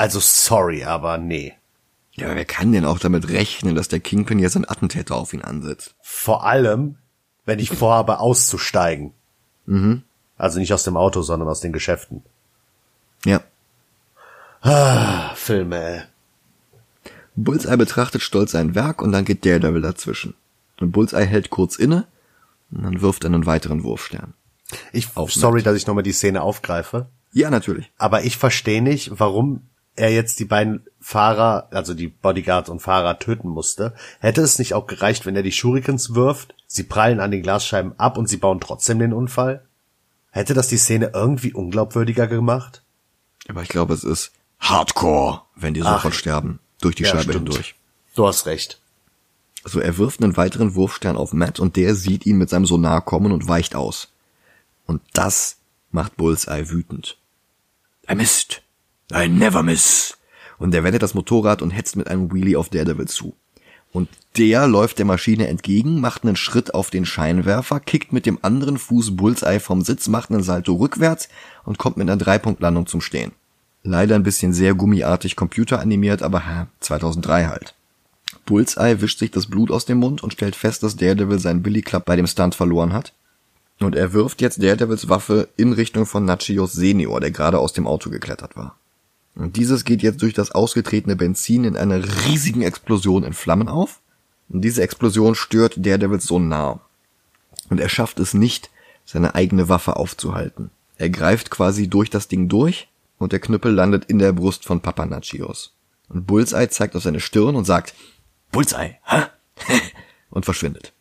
[0.00, 1.52] Also sorry, aber nee.
[2.12, 5.34] Ja, aber wer kann denn auch damit rechnen, dass der Kingpin jetzt einen Attentäter auf
[5.34, 5.94] ihn ansetzt?
[6.00, 6.96] Vor allem,
[7.44, 9.12] wenn ich vorhabe auszusteigen.
[10.38, 12.22] Also nicht aus dem Auto, sondern aus den Geschäften.
[13.26, 13.42] Ja.
[14.62, 16.02] Ah, Filme, ey.
[17.36, 20.34] Bullseye betrachtet stolz sein Werk und dann geht Daredevil dazwischen.
[20.80, 22.06] Und Bullseye hält kurz inne
[22.70, 24.32] und dann wirft er einen weiteren Wurfstern.
[24.94, 27.10] Ich, sorry, dass ich nochmal die Szene aufgreife.
[27.34, 27.92] Ja, natürlich.
[27.98, 29.66] Aber ich verstehe nicht, warum
[29.96, 33.94] er jetzt die beiden Fahrer, also die Bodyguards und Fahrer töten musste.
[34.20, 37.98] Hätte es nicht auch gereicht, wenn er die Shurikens wirft, sie prallen an den Glasscheiben
[37.98, 39.64] ab und sie bauen trotzdem den Unfall?
[40.30, 42.82] Hätte das die Szene irgendwie unglaubwürdiger gemacht?
[43.48, 46.12] Aber ich glaube, es ist Hardcore, wenn die sofort Ach.
[46.12, 46.60] sterben.
[46.80, 47.48] Durch die Ja, Scheibe stimmt.
[47.48, 47.74] hindurch.
[48.14, 48.80] Du hast recht.
[49.64, 53.02] Also er wirft einen weiteren Wurfstern auf Matt und der sieht ihn mit seinem Sonar
[53.04, 54.08] kommen und weicht aus.
[54.86, 55.56] Und das
[55.90, 57.18] macht Bullseye wütend.
[58.10, 58.62] I missed.
[59.12, 60.18] I never miss.
[60.58, 63.34] Und er wendet das Motorrad und hetzt mit einem Wheelie auf Daredevil zu.
[63.92, 68.38] Und der läuft der Maschine entgegen, macht einen Schritt auf den Scheinwerfer, kickt mit dem
[68.42, 71.28] anderen Fuß Bullseye vom Sitz, macht einen Salto rückwärts
[71.64, 73.32] und kommt mit einer Dreipunktlandung zum Stehen.
[73.82, 77.74] Leider ein bisschen sehr gummiartig computeranimiert, aber hä, 2003 halt.
[78.46, 81.82] Bullseye wischt sich das Blut aus dem Mund und stellt fest, dass Daredevil seinen Billy
[81.82, 83.12] Club bei dem Stunt verloren hat.
[83.80, 87.86] Und er wirft jetzt Daredevils Waffe in Richtung von Nachios Senior, der gerade aus dem
[87.86, 88.76] Auto geklettert war.
[89.34, 94.00] Und dieses geht jetzt durch das ausgetretene Benzin in einer riesigen Explosion in Flammen auf.
[94.48, 96.80] Und diese Explosion stört Daredevils Sonar.
[97.68, 98.70] Und er schafft es nicht,
[99.04, 100.70] seine eigene Waffe aufzuhalten.
[100.96, 104.80] Er greift quasi durch das Ding durch und der Knüppel landet in der Brust von
[104.80, 105.72] Papa Nachios.
[106.08, 107.94] Und Bullseye zeigt auf seine Stirn und sagt,
[108.50, 109.22] Bullseye, hä?
[110.30, 110.92] und verschwindet.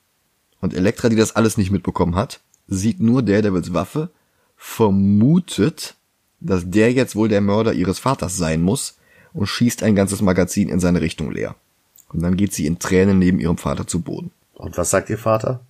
[0.61, 4.11] Und Elektra, die das alles nicht mitbekommen hat, sieht nur Daredevils Waffe,
[4.55, 5.95] vermutet,
[6.39, 8.97] dass der jetzt wohl der Mörder ihres Vaters sein muss
[9.33, 11.55] und schießt ein ganzes Magazin in seine Richtung leer.
[12.11, 14.31] Und dann geht sie in Tränen neben ihrem Vater zu Boden.
[14.53, 15.61] Und was sagt ihr Vater?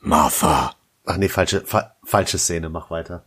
[0.00, 0.74] Martha!
[1.04, 3.24] Ach nee, falsche, fa falsche Szene, mach weiter.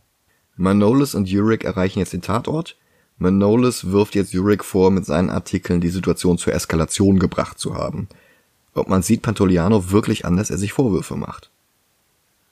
[0.56, 2.76] Manolis und Yurik erreichen jetzt den Tatort.
[3.18, 8.08] Manolis wirft jetzt Yurik vor, mit seinen Artikeln die Situation zur Eskalation gebracht zu haben.
[8.72, 11.50] Und man sieht Pantoliano wirklich an, dass er sich Vorwürfe macht.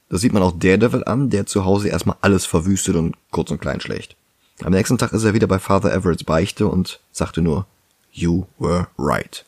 [0.08, 3.60] Das sieht man auch Daredevil an, der zu Hause erstmal alles verwüstet und kurz und
[3.60, 4.16] klein schlecht.
[4.62, 7.66] Am nächsten Tag ist er wieder bei Father Everetts Beichte und sagte nur,
[8.12, 9.44] You were right.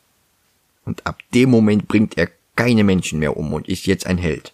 [0.85, 4.53] Und ab dem Moment bringt er keine Menschen mehr um und ist jetzt ein Held.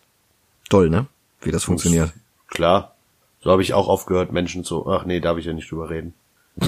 [0.68, 1.06] Toll, ne?
[1.40, 2.12] Wie das funktioniert.
[2.48, 2.94] Klar.
[3.42, 4.86] So habe ich auch aufgehört, Menschen zu.
[4.86, 6.14] Ach nee, darf ich ja nicht drüber reden.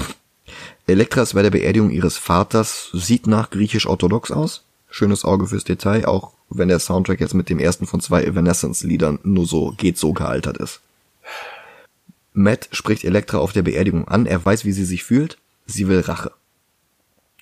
[0.87, 4.63] Elektra ist bei der Beerdigung ihres Vaters, sieht nach griechisch-orthodox aus.
[4.89, 9.19] Schönes Auge fürs Detail, auch wenn der Soundtrack jetzt mit dem ersten von zwei Evanescence-Liedern
[9.23, 10.81] nur so geht so gealtert ist.
[12.35, 16.01] Matt spricht Elektra auf der Beerdigung an, er weiß, wie sie sich fühlt, sie will
[16.01, 16.31] Rache.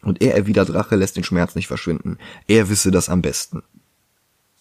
[0.03, 2.19] Und er erwidert Rache, lässt den Schmerz nicht verschwinden.
[2.47, 3.63] Er wisse das am besten.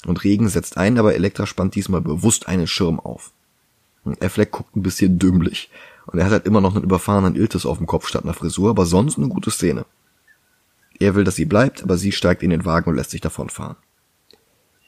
[0.06, 3.32] Und Regen setzt ein, aber Elektra spannt diesmal bewusst einen Schirm auf.
[4.04, 5.70] Und Affleck guckt ein bisschen dümmlich.
[6.06, 8.70] Und er hat halt immer noch einen überfahrenen Iltis auf dem Kopf statt einer Frisur,
[8.70, 9.84] aber sonst eine gute Szene.
[10.98, 13.76] Er will, dass sie bleibt, aber sie steigt in den Wagen und lässt sich davonfahren.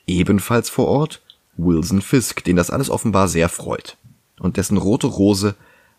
[0.07, 1.23] Ebenfalls vor Ort
[1.57, 3.97] Wilson Fisk, den das alles offenbar sehr freut.
[4.39, 5.55] Und dessen rote Rose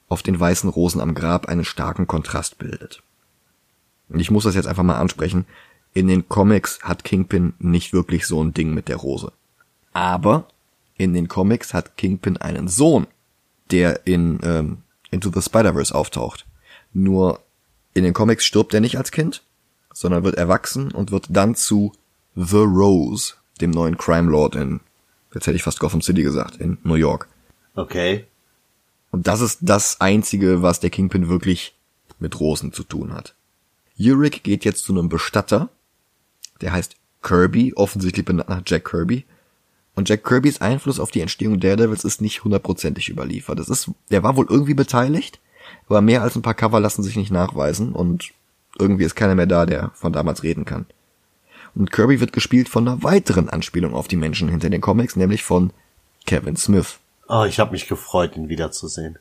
[0.07, 3.01] auf den weißen Rosen am Grab einen starken Kontrast bildet.
[4.09, 5.45] Und ich muss das jetzt einfach mal ansprechen.
[5.93, 9.31] In den Comics hat Kingpin nicht wirklich so ein Ding mit der Rose.
[9.93, 10.47] Aber
[10.97, 13.07] in den Comics hat Kingpin einen Sohn,
[13.71, 14.77] der in ähm,
[15.09, 16.45] Into the Spider-Verse auftaucht.
[16.93, 17.39] Nur
[17.93, 19.41] in den Comics stirbt er nicht als Kind,
[19.93, 21.93] sondern wird erwachsen und wird dann zu
[22.35, 24.81] The Rose, dem neuen Crime Lord in,
[25.33, 27.29] jetzt hätte ich fast Gotham City gesagt, in New York.
[27.75, 28.25] Okay.
[29.11, 31.75] Und das ist das einzige, was der Kingpin wirklich
[32.19, 33.35] mit Rosen zu tun hat.
[33.95, 35.69] Yurik geht jetzt zu einem Bestatter,
[36.61, 39.25] der heißt Kirby, offensichtlich benannt nach Jack Kirby.
[39.95, 43.59] Und Jack Kirbys Einfluss auf die Entstehung Daredevils ist nicht hundertprozentig überliefert.
[43.59, 45.39] Das ist, der war wohl irgendwie beteiligt,
[45.87, 48.31] aber mehr als ein paar Cover lassen sich nicht nachweisen und
[48.77, 50.85] irgendwie ist keiner mehr da, der von damals reden kann.
[51.73, 55.43] Und Kirby wird gespielt von einer weiteren Anspielung auf die Menschen hinter den Comics, nämlich
[55.43, 55.71] von
[56.25, 56.99] Kevin Smith.
[57.27, 59.17] Oh, ich habe mich gefreut, ihn wiederzusehen.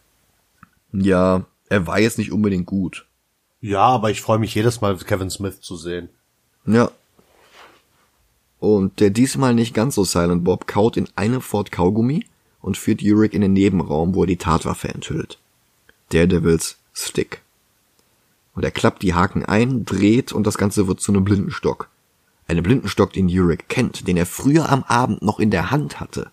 [0.93, 3.07] Ja, er war jetzt nicht unbedingt gut.
[3.61, 6.11] Ja, aber ich freue mich jedes Mal, Kevin Smith zu sehen.
[6.67, 6.91] Ja.
[8.61, 12.27] Und der diesmal nicht ganz so Silent Bob kaut in einem Fort Kaugummi
[12.61, 15.39] und führt Yurik in den Nebenraum, wo er die Tatwaffe enthüllt.
[16.11, 17.43] Daredevils Stick.
[18.55, 21.89] Und er klappt die Haken ein, dreht und das Ganze wird zu einem Blindenstock.
[22.47, 26.31] Einem Blindenstock, den Yurik kennt, den er früher am Abend noch in der Hand hatte.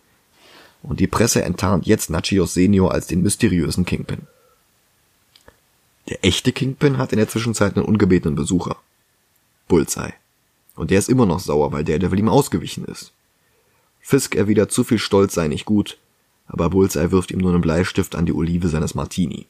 [0.83, 4.27] Und die Presse enttarnt jetzt Nachios Senior als den mysteriösen Kingpin.
[6.09, 8.77] Der echte Kingpin hat in der Zwischenzeit einen ungebetenen Besucher.
[9.67, 10.13] Bullseye.
[10.75, 13.11] Und der ist immer noch sauer, weil der Devil ihm ausgewichen ist.
[14.01, 15.97] Fisk erwidert, zu viel Stolz sei nicht gut,
[16.47, 19.45] aber Bullseye wirft ihm nur einen Bleistift an die Olive seines Martini.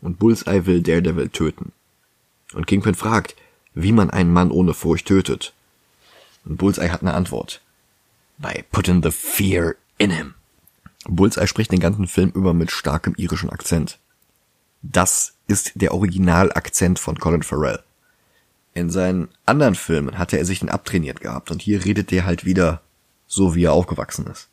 [0.00, 1.72] Und Bullseye will Daredevil töten.
[2.54, 3.36] Und Kingpin fragt,
[3.74, 5.52] wie man einen Mann ohne Furcht tötet.
[6.44, 7.60] Und Bullseye hat eine Antwort.
[8.38, 10.34] By putting the fear in him.
[11.08, 13.98] Bullseye spricht den ganzen Film über mit starkem irischen Akzent.
[14.82, 17.80] Das ist der Originalakzent von Colin Farrell.
[18.74, 22.44] In seinen anderen Filmen hatte er sich den abtrainiert gehabt und hier redet er halt
[22.44, 22.82] wieder
[23.26, 24.48] so, wie er aufgewachsen ist.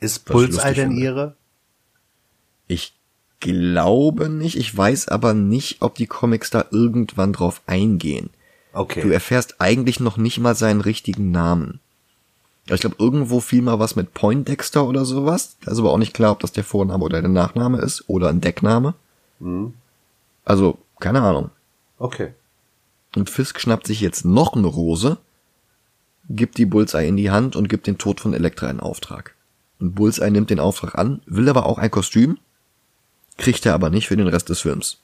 [0.00, 1.36] Ist Bullseye denn ihre?
[2.66, 2.94] Ich
[3.40, 8.30] glaube nicht, ich weiß aber nicht, ob die Comics da irgendwann drauf eingehen.
[8.72, 9.00] Okay.
[9.00, 11.80] Du erfährst eigentlich noch nicht mal seinen richtigen Namen.
[12.68, 15.56] Ja, ich glaube, irgendwo fiel mal was mit Poindexter oder sowas.
[15.64, 18.28] Da ist aber auch nicht klar, ob das der Vorname oder der Nachname ist oder
[18.28, 18.94] ein Deckname.
[19.38, 19.72] Mhm.
[20.44, 21.50] Also, keine Ahnung.
[21.98, 22.34] Okay.
[23.16, 25.16] Und Fisk schnappt sich jetzt noch eine Rose,
[26.28, 29.34] gibt die Bullseye in die Hand und gibt den Tod von Elektra in Auftrag.
[29.80, 32.38] Und Bullseye nimmt den Auftrag an, will aber auch ein Kostüm,
[33.38, 34.98] kriegt er aber nicht für den Rest des Films.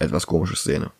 [0.00, 0.90] Etwas komische Szene.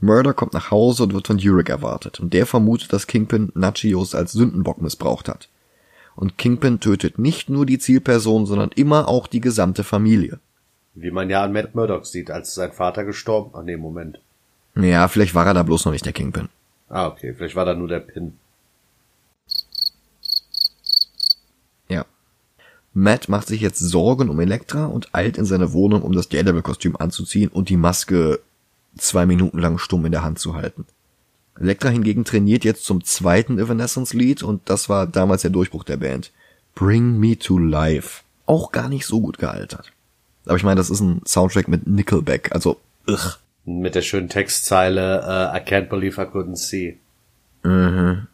[0.00, 4.14] Murder kommt nach Hause und wird von Yurik erwartet, und der vermutet, dass Kingpin Nachios
[4.14, 5.48] als Sündenbock missbraucht hat.
[6.16, 10.38] Und Kingpin tötet nicht nur die Zielperson, sondern immer auch die gesamte Familie.
[10.94, 13.50] Wie man ja an Matt Murdock sieht, als sein Vater gestorben.
[13.54, 14.20] Ach nee, Moment.
[14.74, 16.48] Ja, vielleicht war er da bloß noch nicht der Kingpin.
[16.88, 17.34] Ah, okay.
[17.34, 18.36] Vielleicht war da nur der Pin.
[21.88, 22.04] Ja.
[22.92, 26.96] Matt macht sich jetzt Sorgen um Elektra und eilt in seine Wohnung, um das Daredevil-Kostüm
[26.96, 28.40] anzuziehen und die Maske
[28.96, 30.86] zwei Minuten lang stumm in der Hand zu halten.
[31.58, 36.32] Elektra hingegen trainiert jetzt zum zweiten Evanescence-Lied und das war damals der Durchbruch der Band.
[36.74, 38.22] Bring Me to Life.
[38.46, 39.92] Auch gar nicht so gut gealtert.
[40.46, 43.38] Aber ich meine, das ist ein Soundtrack mit Nickelback, also ugh.
[43.66, 46.98] Mit der schönen Textzeile uh, I can't believe I couldn't see.
[47.62, 48.26] Mhm.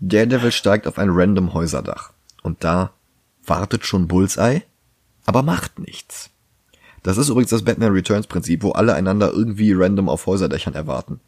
[0.00, 2.12] Daredevil steigt auf ein random Häuserdach
[2.42, 2.92] und da
[3.44, 4.62] wartet schon Bullseye,
[5.26, 6.30] aber macht nichts.
[7.08, 11.20] Das ist übrigens das Batman Returns Prinzip, wo alle einander irgendwie random auf Häuserdächern erwarten.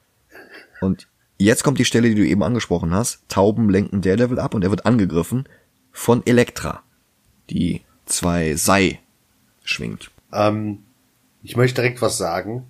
[0.83, 1.09] Und
[1.39, 3.27] jetzt kommt die Stelle, die du eben angesprochen hast.
[3.31, 5.49] Tauben lenken Daredevil ab und er wird angegriffen
[5.91, 6.83] von Elektra,
[7.49, 9.01] die zwei Sei
[9.65, 10.11] schwingt.
[10.35, 10.81] Ähm,
[11.43, 12.65] ich möchte direkt was sagen.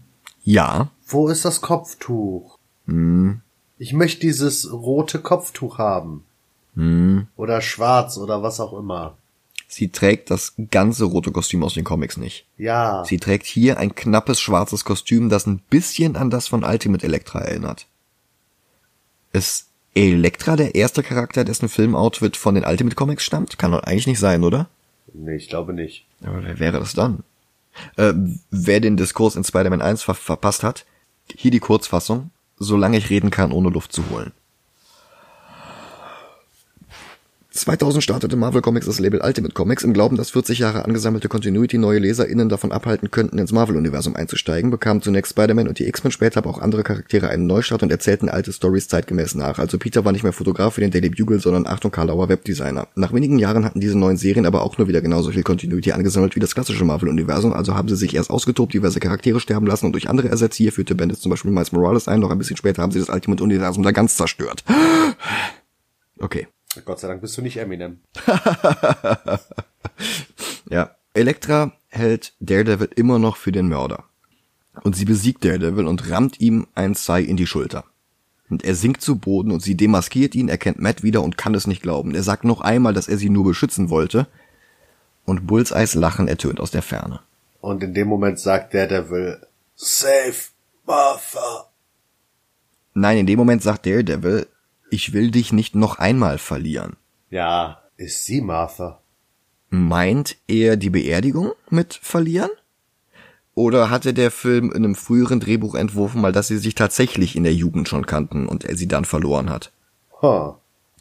[0.44, 0.92] Ja.
[1.04, 2.58] Wo ist das Kopftuch?
[2.86, 3.40] Hm.
[3.76, 6.22] Ich möchte dieses rote Kopftuch haben.
[6.76, 7.26] Hm.
[7.34, 9.16] Oder schwarz oder was auch immer.
[9.72, 12.44] Sie trägt das ganze rote Kostüm aus den Comics nicht.
[12.58, 13.04] Ja.
[13.04, 17.38] Sie trägt hier ein knappes schwarzes Kostüm, das ein bisschen an das von Ultimate Elektra
[17.38, 17.86] erinnert.
[19.32, 23.60] Ist Elektra der erste Charakter, dessen Filmoutfit von den Ultimate Comics stammt?
[23.60, 24.68] Kann doch eigentlich nicht sein, oder?
[25.14, 26.04] Nee, ich glaube nicht.
[26.24, 27.22] Aber wer wäre das dann?
[27.96, 28.14] Äh,
[28.50, 30.84] wer den Diskurs in Spider-Man 1 ver verpasst hat,
[31.32, 34.32] hier die Kurzfassung, solange ich reden kann, ohne Luft zu holen.
[37.60, 41.76] 2000 startete Marvel Comics das Label Ultimate Comics im Glauben, dass 40 Jahre angesammelte Continuity
[41.76, 46.38] neue LeserInnen davon abhalten könnten, ins Marvel-Universum einzusteigen, bekamen zunächst Spider-Man und die X-Men, später
[46.38, 49.58] aber auch andere Charaktere einen Neustart und erzählten alte Stories zeitgemäß nach.
[49.58, 52.88] Also Peter war nicht mehr Fotograf für den Daily Bugle, sondern Achtung Karlauer Webdesigner.
[52.94, 56.36] Nach wenigen Jahren hatten diese neuen Serien aber auch nur wieder genauso viel Continuity angesammelt
[56.36, 59.92] wie das klassische Marvel-Universum, also haben sie sich erst ausgetobt, diverse Charaktere sterben lassen und
[59.92, 62.80] durch andere Ersätze, hier führte Bendis zum Beispiel Miles Morales ein, noch ein bisschen später
[62.82, 64.64] haben sie das Ultimate-Universum da ganz zerstört.
[66.22, 66.48] Okay.
[66.84, 67.98] Gott sei Dank bist du nicht Eminem.
[70.70, 70.94] ja.
[71.12, 74.04] Elektra hält Daredevil immer noch für den Mörder.
[74.84, 77.84] Und sie besiegt Daredevil und rammt ihm ein Sai in die Schulter.
[78.48, 81.66] Und er sinkt zu Boden und sie demaskiert ihn, erkennt Matt wieder und kann es
[81.66, 82.14] nicht glauben.
[82.14, 84.26] Er sagt noch einmal, dass er sie nur beschützen wollte.
[85.24, 87.20] Und Bullseyes Lachen ertönt aus der Ferne.
[87.60, 90.34] Und in dem Moment sagt Daredevil, Save
[90.86, 91.66] Martha.
[92.94, 94.46] Nein, in dem Moment sagt Daredevil,
[94.90, 96.96] ich will dich nicht noch einmal verlieren.
[97.30, 99.00] Ja, ist sie Martha.
[99.70, 102.50] Meint er die Beerdigung mit verlieren?
[103.54, 107.44] Oder hatte der Film in einem früheren Drehbuch entworfen, mal dass sie sich tatsächlich in
[107.44, 109.72] der Jugend schon kannten und er sie dann verloren hat?
[110.22, 110.54] Huh.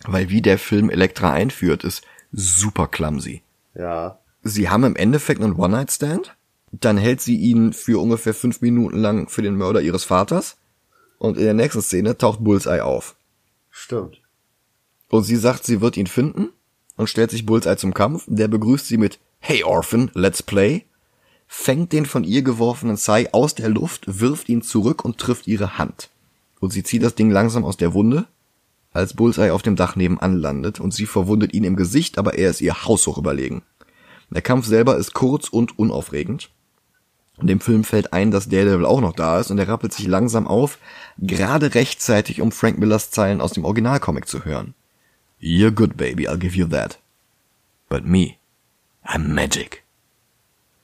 [0.06, 3.42] Weil wie der Film Elektra einführt, ist super clumsy.
[3.76, 4.20] Ja.
[4.44, 6.36] Sie haben im Endeffekt einen One-Night-Stand,
[6.72, 10.58] dann hält sie ihn für ungefähr fünf Minuten lang für den Mörder ihres Vaters
[11.18, 13.16] und in der nächsten Szene taucht Bullseye auf.
[13.80, 14.22] Stimmt.
[15.08, 16.50] Und sie sagt, sie wird ihn finden
[16.98, 18.26] und stellt sich Bullseye zum Kampf.
[18.28, 20.84] Der begrüßt sie mit Hey Orphan, let's play.
[21.48, 25.78] Fängt den von ihr geworfenen Sai aus der Luft, wirft ihn zurück und trifft ihre
[25.78, 26.10] Hand.
[26.60, 28.28] Und sie zieht das Ding langsam aus der Wunde,
[28.92, 32.50] als Bullseye auf dem Dach nebenan landet und sie verwundet ihn im Gesicht, aber er
[32.50, 33.64] ist ihr haushoch überlegen.
[34.30, 36.52] Der Kampf selber ist kurz und unaufregend.
[37.42, 40.48] Dem Film fällt ein, dass Daredevil auch noch da ist und er rappelt sich langsam
[40.48, 40.78] auf,
[41.18, 44.74] gerade rechtzeitig, um Frank Millers Zeilen aus dem Originalcomic zu hören.
[45.42, 47.00] You're good, baby, I'll give you that.
[47.88, 48.36] But me,
[49.06, 49.84] I'm magic.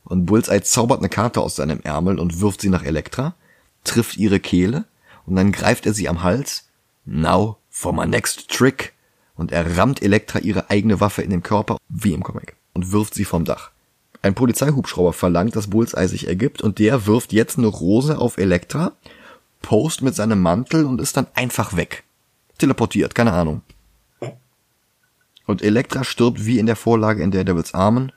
[0.06, 3.36] Und Bullseye zaubert eine Karte aus seinem Ärmel und wirft sie nach Elektra,
[3.84, 4.86] trifft ihre Kehle
[5.26, 6.70] und dann greift er sie am Hals.
[7.06, 8.93] Now for my next trick.
[9.36, 13.14] Und er rammt Elektra ihre eigene Waffe in den Körper, wie im Comic, und wirft
[13.14, 13.72] sie vom Dach.
[14.26, 18.93] Ein Polizeihubschrauber verlangt, dass Bullseye sich ergibt und der wirft jetzt eine Rose auf Elektra,
[19.61, 22.03] post mit seinem Mantel und ist dann einfach weg.
[22.57, 23.61] Teleportiert, keine Ahnung.
[25.45, 28.11] Und Elektra stirbt wie in der Vorlage in Daredevils Armen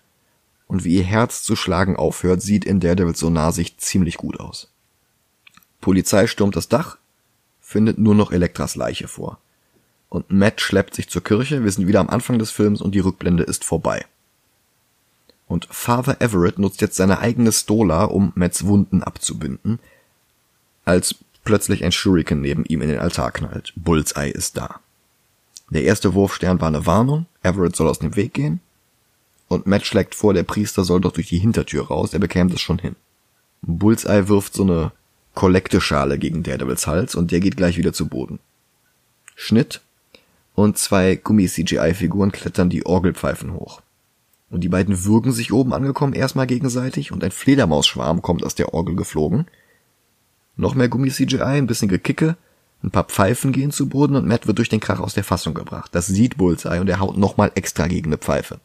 [0.66, 4.72] und wie ihr Herz zu schlagen aufhört, sieht in Daredevils Sonarsicht ziemlich gut aus.
[5.82, 6.96] Polizei stürmt das Dach,
[7.60, 9.36] findet nur noch Elektras Leiche vor.
[10.08, 13.00] Und Matt schleppt sich zur Kirche, wir sind wieder am Anfang des Films und die
[13.00, 14.06] Rückblende ist vorbei.
[15.48, 19.80] Und Father Everett nutzt jetzt seine eigene Stola, um Matts Wunden abzubinden,
[20.84, 23.72] als plötzlich ein Shuriken neben ihm in den Altar knallt.
[23.74, 24.80] Bullseye ist da.
[25.70, 28.60] Der erste Wurfstern war eine Warnung, Everett soll aus dem Weg gehen.
[29.48, 32.60] Und Matt schlägt vor, der Priester soll doch durch die Hintertür raus, er bekäme das
[32.60, 32.96] schon hin.
[33.62, 34.92] Bullseye wirft so eine
[35.34, 38.38] Kollekteschale gegen Daredevils Hals und der geht gleich wieder zu Boden.
[39.34, 39.80] Schnitt
[40.54, 43.80] und zwei Gummi-CGI-Figuren klettern die Orgelpfeifen hoch.
[44.50, 48.72] Und die beiden würgen sich oben angekommen erstmal gegenseitig und ein Fledermausschwarm kommt aus der
[48.72, 49.46] Orgel geflogen.
[50.56, 52.36] Noch mehr Gummi-CGI, ein bisschen Gekicke,
[52.82, 55.52] ein paar Pfeifen gehen zu Boden und Matt wird durch den Krach aus der Fassung
[55.52, 55.94] gebracht.
[55.94, 58.60] Das sieht Bullseye und er haut nochmal extra gegen eine Pfeife.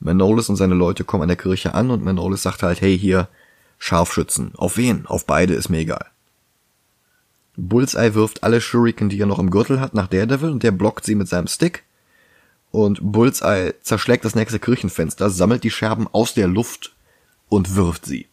[0.00, 3.28] Manolis und seine Leute kommen an der Kirche an und Manolis sagt halt, hey hier,
[3.78, 4.52] Scharfschützen.
[4.56, 5.06] Auf wen?
[5.06, 6.06] Auf beide ist mir egal.
[7.56, 11.04] Bullseye wirft alle Shuriken, die er noch im Gürtel hat, nach Daredevil und der blockt
[11.04, 11.84] sie mit seinem Stick.
[12.72, 16.94] Und Bullseye zerschlägt das nächste Kirchenfenster, sammelt die Scherben aus der Luft
[17.48, 18.26] und wirft sie.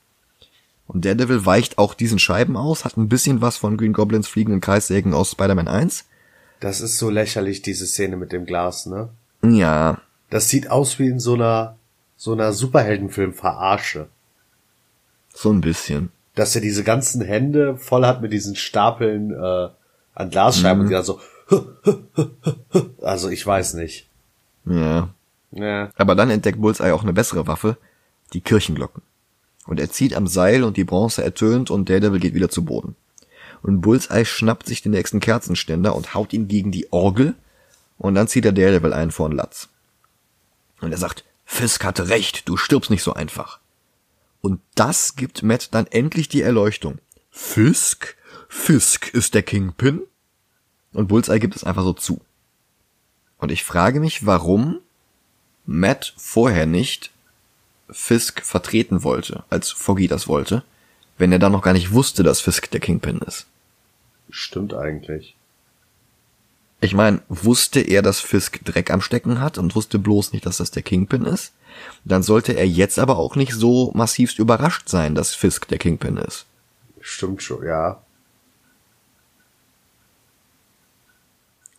[0.88, 4.62] Und Daredevil weicht auch diesen Scheiben aus, hat ein bisschen was von Green Goblins fliegenden
[4.62, 6.06] Kreissägen aus Spider-Man 1.
[6.62, 9.10] Das ist so lächerlich, diese Szene mit dem Glas, ne?
[9.44, 10.02] Ja.
[10.30, 11.78] Das sieht aus wie in so einer,
[12.18, 14.08] so einer Superheldenfilm-Verarsche.
[15.34, 16.12] So ein bisschen.
[16.36, 19.68] Dass er diese ganzen Hände voll hat mit diesen Stapeln äh,
[20.16, 20.82] an Glasscheiben Mhm.
[20.86, 21.20] und die dann so.
[23.02, 24.09] Also ich weiß nicht.
[24.70, 25.09] Ja.
[25.51, 25.89] Ja.
[25.95, 27.78] Aber dann entdeckt Bullseye auch eine bessere Waffe,
[28.34, 29.01] die Kirchenglocken.
[29.65, 32.95] Und er zieht am Seil und die Bronze ertönt und Daredevil geht wieder zu Boden.
[33.61, 37.36] Und Bullseye schnappt sich den nächsten Kerzenständer und haut ihn gegen die Orgel
[37.97, 39.67] und dann zieht er Daredevil einen vor den Latz.
[40.82, 43.59] Und er sagt, Fisk hatte recht, du stirbst nicht so einfach.
[44.41, 46.99] Und das gibt Matt dann endlich die Erleuchtung.
[47.30, 48.15] Fisk?
[48.47, 50.01] Fisk ist der Kingpin?
[50.93, 52.22] Und Bullseye gibt es einfach so zu.
[53.40, 54.80] Und ich frage mich, warum
[55.66, 57.12] Matt vorher nicht
[57.90, 60.64] Fisk vertreten wollte, als Foggy das wollte,
[61.18, 63.48] wenn er dann noch gar nicht wusste, dass Fisk der Kingpin ist.
[64.30, 65.36] Stimmt eigentlich.
[66.82, 70.58] Ich meine, wusste er, dass Fisk Dreck am Stecken hat und wusste bloß nicht, dass
[70.58, 71.52] das der Kingpin ist?
[72.06, 76.18] Dann sollte er jetzt aber auch nicht so massivst überrascht sein, dass Fisk der Kingpin
[76.18, 76.46] ist.
[77.02, 78.02] Stimmt schon, ja.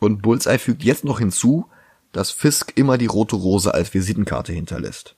[0.01, 1.67] Und Bullseye fügt jetzt noch hinzu,
[2.13, 5.15] dass Fisk immer die rote Rose als Visitenkarte hinterlässt.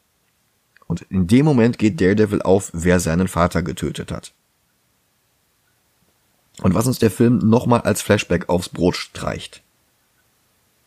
[0.87, 4.35] Und in dem Moment geht Daredevil auf, wer seinen Vater getötet hat.
[6.61, 9.63] Und was uns der Film nochmal als Flashback aufs Brot streicht.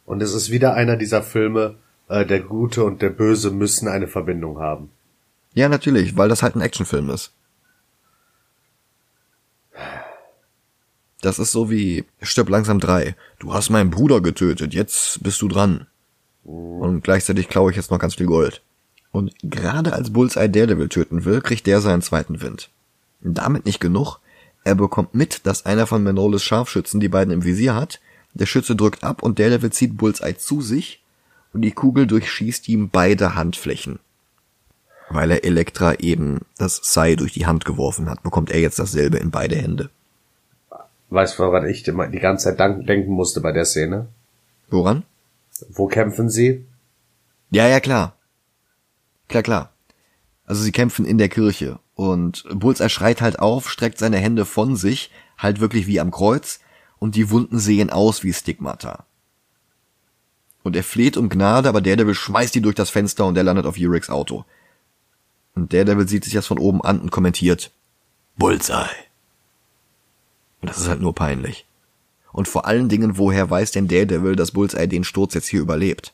[0.06, 1.76] Und es ist wieder einer dieser Filme,
[2.08, 4.92] äh, der Gute und der Böse müssen eine Verbindung haben.
[5.56, 7.32] Ja, natürlich, weil das halt ein Actionfilm ist.
[11.22, 13.16] Das ist so wie Stirb langsam drei.
[13.40, 15.88] Du hast meinen Bruder getötet, jetzt bist du dran.
[16.44, 18.62] Und gleichzeitig klaue ich jetzt noch ganz viel Gold.
[19.12, 22.70] Und gerade als Bullseye Daredevil töten will, kriegt der seinen zweiten Wind.
[23.22, 24.20] Damit nicht genug.
[24.64, 28.00] Er bekommt mit, dass einer von Manolis Scharfschützen die beiden im Visier hat.
[28.34, 31.02] Der Schütze drückt ab und Daredevil zieht Bullseye zu sich
[31.54, 34.00] und die Kugel durchschießt ihm beide Handflächen.
[35.10, 39.18] Weil er Elektra eben das Sai durch die Hand geworfen hat, bekommt er jetzt dasselbe
[39.18, 39.90] in beide Hände.
[41.10, 44.08] Weißt du, woran ich immer die ganze Zeit denken musste bei der Szene?
[44.70, 45.04] Woran?
[45.70, 46.66] Wo kämpfen sie?
[47.52, 48.16] Ja, ja, klar.
[49.28, 49.74] Klar, klar.
[50.46, 54.76] Also sie kämpfen in der Kirche und Bullseye schreit halt auf, streckt seine Hände von
[54.76, 56.60] sich, halt wirklich wie am Kreuz,
[56.98, 59.06] und die Wunden sehen aus wie Stigmata.
[60.64, 63.66] Und er fleht um Gnade, aber Daredevil schmeißt die durch das Fenster und er landet
[63.66, 64.46] auf Uriks Auto.
[65.54, 67.72] Und Daredevil sieht sich das von oben an und kommentiert,
[68.38, 69.05] Bullseye.
[70.66, 71.68] Und das ist halt nur peinlich.
[72.32, 76.12] Und vor allen Dingen, woher weiß denn Daredevil, dass Bullseye den Sturz jetzt hier überlebt?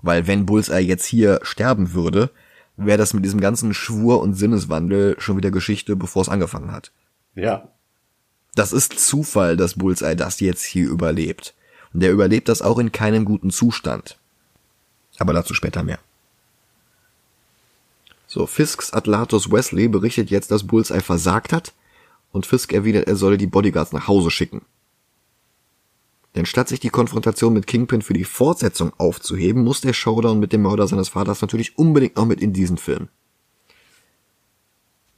[0.00, 2.30] Weil wenn Bullseye jetzt hier sterben würde,
[2.76, 6.92] wäre das mit diesem ganzen Schwur und Sinneswandel schon wieder Geschichte, bevor es angefangen hat.
[7.34, 7.66] Ja.
[8.54, 11.54] Das ist Zufall, dass Bullseye das jetzt hier überlebt.
[11.92, 14.16] Und er überlebt das auch in keinem guten Zustand.
[15.18, 15.98] Aber dazu später mehr.
[18.28, 21.72] So, Fisks Atlatus Wesley berichtet jetzt, dass Bullseye versagt hat
[22.32, 24.62] und Fisk erwidert, er solle die Bodyguards nach Hause schicken.
[26.34, 30.52] Denn statt sich die Konfrontation mit Kingpin für die Fortsetzung aufzuheben, muss der Showdown mit
[30.52, 33.08] dem Mörder seines Vaters natürlich unbedingt noch mit in diesen Film.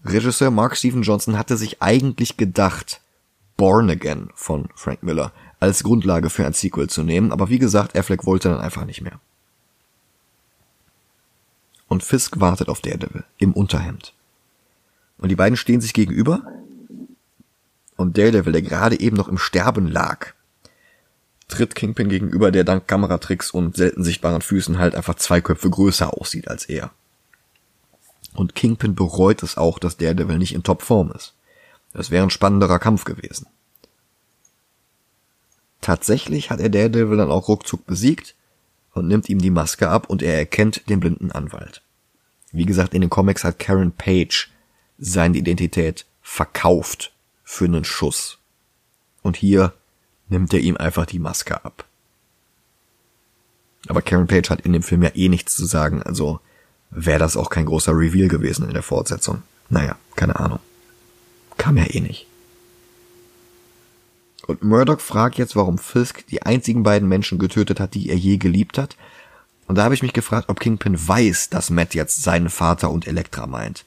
[0.05, 3.03] Regisseur Mark Steven Johnson hatte sich eigentlich gedacht,
[3.57, 7.99] Born Again von Frank Miller als Grundlage für ein Sequel zu nehmen, aber wie gesagt,
[7.99, 9.21] Affleck wollte dann einfach nicht mehr.
[11.87, 14.15] Und Fisk wartet auf Daredevil im Unterhemd.
[15.19, 16.43] Und die beiden stehen sich gegenüber
[18.01, 20.33] und Daredevil, der gerade eben noch im Sterben lag,
[21.49, 26.19] tritt Kingpin gegenüber, der dank Kameratricks und selten sichtbaren Füßen halt einfach zwei Köpfe größer
[26.19, 26.91] aussieht als er.
[28.35, 31.35] Und Kingpin bereut es auch, dass Daredevil nicht in Topform ist.
[31.93, 33.47] Das wäre ein spannenderer Kampf gewesen.
[35.81, 38.35] Tatsächlich hat er Daredevil dann auch ruckzuck besiegt
[38.95, 41.83] und nimmt ihm die Maske ab und er erkennt den blinden Anwalt.
[42.53, 44.51] Wie gesagt, in den Comics hat Karen Page
[44.99, 47.13] seine Identität verkauft
[47.51, 48.39] für einen Schuss.
[49.23, 49.75] Und hier
[50.29, 51.85] nimmt er ihm einfach die Maske ab.
[53.89, 56.39] Aber Karen Page hat in dem Film ja eh nichts zu sagen, also
[56.91, 59.43] wäre das auch kein großer Reveal gewesen in der Fortsetzung.
[59.69, 60.61] Naja, keine Ahnung.
[61.59, 62.29] Kam ja eh nicht.
[64.47, 68.37] Und Murdoch fragt jetzt, warum Fisk die einzigen beiden Menschen getötet hat, die er je
[68.37, 68.97] geliebt hat.
[69.67, 73.09] Und da habe ich mich gefragt, ob Kingpin weiß, dass Matt jetzt seinen Vater und
[73.09, 73.85] Elektra meint.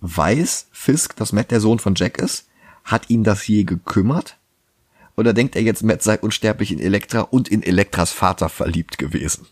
[0.00, 2.46] Weiß Fisk, dass Matt der Sohn von Jack ist?
[2.84, 4.36] Hat ihn das je gekümmert?
[5.16, 9.46] Oder denkt er jetzt, Matt sei unsterblich in Elektra und in Elektras Vater verliebt gewesen?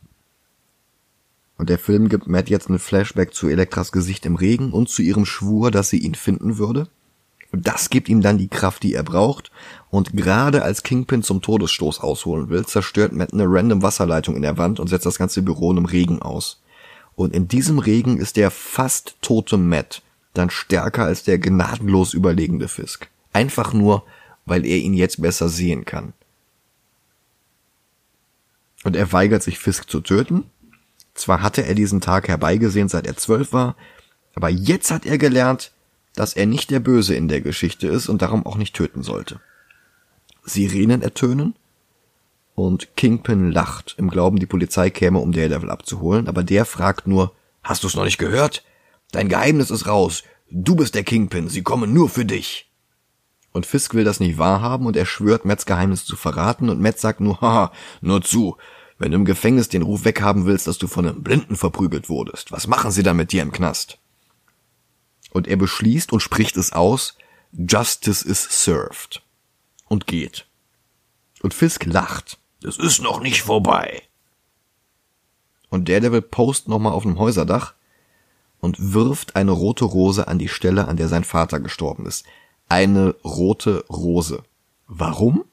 [1.59, 5.03] Und der Film gibt Matt jetzt einen Flashback zu Elektras Gesicht im Regen und zu
[5.03, 6.89] ihrem Schwur, dass sie ihn finden würde.
[7.51, 9.51] Und das gibt ihm dann die Kraft, die er braucht.
[9.91, 14.59] Und gerade als Kingpin zum Todesstoß ausholen will, zerstört Matt eine random Wasserleitung in der
[14.59, 16.63] Wand und setzt das ganze Büro in einem Regen aus.
[17.17, 20.03] Und in diesem Regen ist der fast tote Matt
[20.35, 23.09] dann stärker als der gnadenlos überlegende Fisk.
[23.39, 24.03] Einfach nur,
[24.47, 26.13] weil er ihn jetzt besser sehen kann.
[28.83, 30.51] Und er weigert sich Fisk zu töten.
[31.15, 33.77] Zwar hatte er diesen Tag herbeigesehen, seit er zwölf war,
[34.35, 35.71] aber jetzt hat er gelernt,
[36.17, 39.39] dass er nicht der Böse in der Geschichte ist und darum auch nicht töten sollte.
[40.43, 41.55] Sirenen ertönen
[42.57, 47.37] und Kingpin lacht, im Glauben, die Polizei käme, um Daredevil abzuholen, aber der fragt nur,
[47.63, 48.65] hast du's noch nicht gehört?
[49.13, 50.25] Dein Geheimnis ist raus.
[50.51, 52.68] Du bist der Kingpin, sie kommen nur für dich.
[53.59, 57.01] Und Fisk will das nicht wahrhaben und er schwört, Metz Geheimnis zu verraten und Metz
[57.01, 58.57] sagt nur, haha, nur zu.
[58.99, 62.53] Wenn du im Gefängnis den Ruf weghaben willst, dass du von einem Blinden verprügelt wurdest,
[62.53, 63.99] was machen sie dann mit dir im Knast?
[65.33, 67.19] Und er beschließt und spricht es aus,
[67.51, 69.23] Justice is served.
[69.87, 70.47] Und geht.
[71.43, 72.39] Und Fisk lacht.
[72.63, 74.03] Es ist noch nicht vorbei.
[75.69, 77.75] Und Daredevil post nochmal auf dem Häuserdach
[78.61, 82.25] und wirft eine rote Rose an die Stelle, an der sein Vater gestorben ist
[82.69, 84.43] eine rote Rose.
[84.87, 85.45] Warum?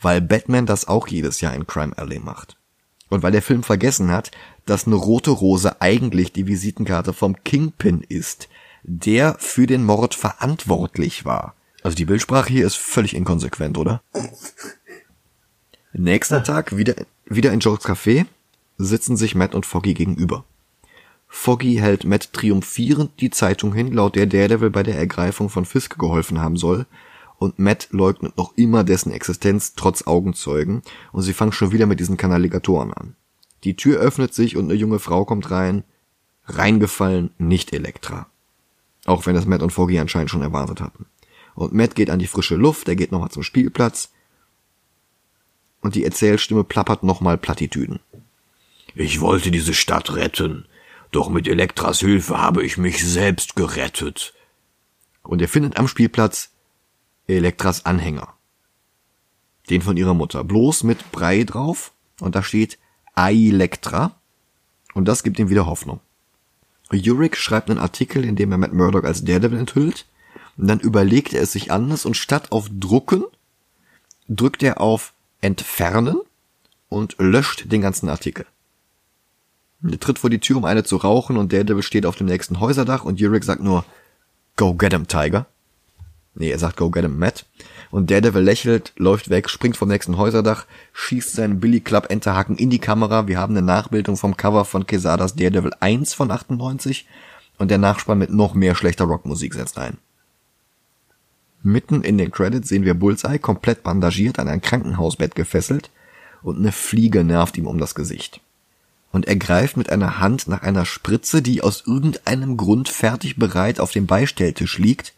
[0.00, 2.56] Weil Batman das auch jedes Jahr in Crime Alley macht.
[3.08, 4.30] Und weil der Film vergessen hat,
[4.64, 8.48] dass eine rote Rose eigentlich die Visitenkarte vom Kingpin ist,
[8.82, 11.54] der für den Mord verantwortlich war.
[11.82, 14.02] Also die Bildsprache hier ist völlig inkonsequent, oder?
[15.92, 16.94] Nächster Tag, wieder,
[17.26, 18.26] wieder in Joes Café,
[18.76, 20.44] sitzen sich Matt und Foggy gegenüber.
[21.28, 25.98] Foggy hält Matt triumphierend die Zeitung hin, laut der Daredevil bei der Ergreifung von Fisk
[25.98, 26.86] geholfen haben soll.
[27.38, 32.00] Und Matt leugnet noch immer dessen Existenz trotz Augenzeugen und sie fangen schon wieder mit
[32.00, 33.14] diesen Kanalisatoren an.
[33.64, 35.84] Die Tür öffnet sich und eine junge Frau kommt rein.
[36.46, 38.26] Reingefallen, nicht Elektra.
[39.04, 41.06] Auch wenn das Matt und Foggy anscheinend schon erwartet hatten.
[41.54, 44.10] Und Matt geht an die frische Luft, er geht nochmal zum Spielplatz.
[45.80, 48.00] Und die Erzählstimme plappert nochmal Plattitüden.
[48.94, 50.66] Ich wollte diese Stadt retten.
[51.12, 54.34] Doch mit Elektras Hilfe habe ich mich selbst gerettet.
[55.22, 56.50] Und er findet am Spielplatz
[57.26, 58.34] Elektras Anhänger.
[59.70, 60.44] Den von ihrer Mutter.
[60.44, 61.92] Bloß mit Brei drauf.
[62.20, 62.78] Und da steht
[63.14, 64.16] Ailektra.
[64.94, 66.00] Und das gibt ihm wieder Hoffnung.
[66.92, 70.06] Yurik schreibt einen Artikel, in dem er Matt Murdock als Daredevil enthüllt.
[70.56, 73.24] Und dann überlegt er es sich anders und statt auf Drucken
[74.28, 76.20] drückt er auf Entfernen
[76.88, 78.46] und löscht den ganzen Artikel.
[80.00, 83.04] Tritt vor die Tür, um eine zu rauchen und Daredevil steht auf dem nächsten Häuserdach
[83.04, 83.84] und Yurik sagt nur
[84.56, 85.46] Go get him, Tiger.
[86.34, 87.44] Nee, er sagt Go get him, Matt.
[87.90, 92.70] Und Daredevil lächelt, läuft weg, springt vom nächsten Häuserdach, schießt seinen Billy Club Enterhaken in
[92.70, 93.28] die Kamera.
[93.28, 97.06] Wir haben eine Nachbildung vom Cover von Quesadas Daredevil 1 von 98
[97.58, 99.98] und der Nachspann mit noch mehr schlechter Rockmusik setzt ein.
[101.62, 105.90] Mitten in den Credits sehen wir Bullseye komplett bandagiert an ein Krankenhausbett gefesselt
[106.42, 108.40] und eine Fliege nervt ihm um das Gesicht
[109.16, 113.80] und er greift mit einer Hand nach einer Spritze, die aus irgendeinem Grund fertig bereit
[113.80, 115.14] auf dem Beistelltisch liegt,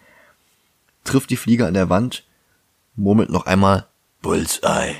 [1.03, 2.23] trifft die Fliege an der Wand,
[2.95, 3.89] murmelt noch einmal
[4.23, 4.95] Bullseye.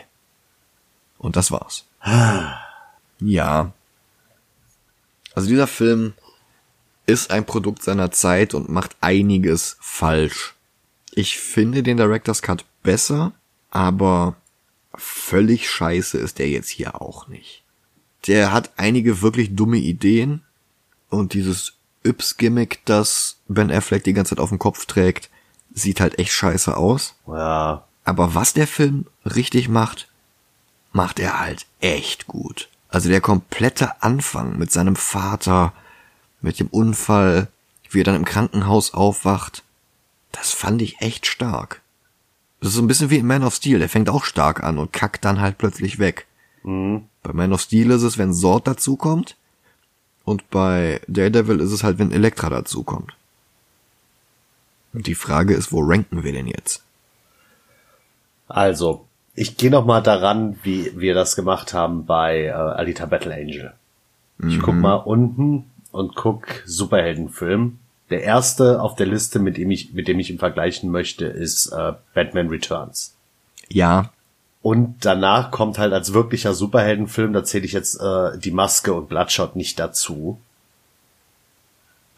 [1.17, 1.85] Und das war's.
[3.21, 3.73] ja.
[5.33, 6.15] Also dieser Film
[7.07, 10.57] ist ein Produkt seiner Zeit und macht einiges falsch.
[11.13, 13.31] Ich finde den Director's Cut besser,
[13.71, 14.35] aber
[14.93, 17.63] völlig scheiße ist der jetzt hier auch nicht
[18.27, 20.43] der hat einige wirklich dumme Ideen
[21.09, 25.31] und dieses Yps-Gimmick, das Ben Affleck die ganze Zeit auf dem Kopf trägt,
[25.73, 27.15] sieht halt echt scheiße aus.
[27.27, 27.85] Ja.
[28.05, 30.09] Aber was der Film richtig macht,
[30.93, 32.69] macht er halt echt gut.
[32.89, 35.73] Also der komplette Anfang mit seinem Vater,
[36.41, 37.49] mit dem Unfall,
[37.91, 39.63] wie er dann im Krankenhaus aufwacht,
[40.33, 41.83] das fand ich echt stark.
[42.61, 44.79] Das ist so ein bisschen wie in Man of Steel, der fängt auch stark an
[44.79, 46.27] und kackt dann halt plötzlich weg.
[46.65, 47.05] Mhm.
[47.29, 49.37] Bei Man of Steel ist es, wenn Sword dazukommt.
[50.25, 53.13] Und bei Daredevil ist es halt, wenn Elektra dazukommt.
[54.95, 56.85] Und die Frage ist, wo ranken wir denn jetzt?
[58.49, 59.05] Also,
[59.35, 63.75] ich gehe noch mal daran, wie wir das gemacht haben bei äh, Alita Battle Angel.
[64.39, 64.63] Ich mhm.
[64.63, 67.79] guck mal unten und guck Superheldenfilm.
[68.09, 71.73] Der erste auf der Liste, mit dem ich, mit dem ich ihn vergleichen möchte, ist
[71.73, 73.15] äh, Batman Returns.
[73.69, 74.13] Ja,
[74.69, 79.09] und danach kommt halt als wirklicher Superheldenfilm, da zähle ich jetzt äh, die Maske und
[79.09, 80.39] Bloodshot nicht dazu,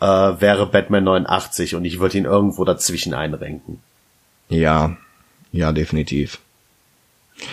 [0.01, 3.81] äh, wäre Batman 89 und ich würde ihn irgendwo dazwischen einrenken.
[4.49, 4.97] Ja,
[5.53, 6.41] ja, definitiv.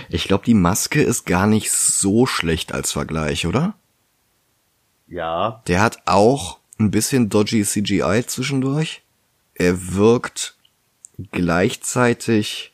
[0.10, 3.76] Ich glaube, die Maske ist gar nicht so schlecht als Vergleich, oder?
[5.08, 5.62] Ja.
[5.68, 9.04] Der hat auch ein bisschen dodgy CGI zwischendurch.
[9.54, 10.56] Er wirkt
[11.32, 12.74] gleichzeitig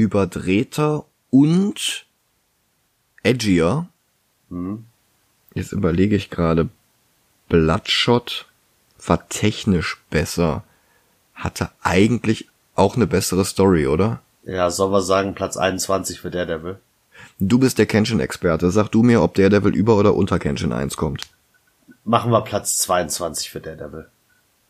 [0.00, 2.06] überdrehter und
[3.22, 3.86] edgier.
[4.48, 4.84] Mhm.
[5.54, 6.68] Jetzt überlege ich gerade,
[7.48, 8.46] Bloodshot
[9.04, 10.64] war technisch besser,
[11.34, 14.20] hatte eigentlich auch eine bessere Story, oder?
[14.44, 16.78] Ja, sollen wir sagen, Platz 21 für Daredevil?
[17.38, 18.70] Du bist der Kenshin-Experte.
[18.70, 21.28] Sag du mir, ob Daredevil über oder unter Kenshin 1 kommt.
[22.04, 24.06] Machen wir Platz 22 für Daredevil.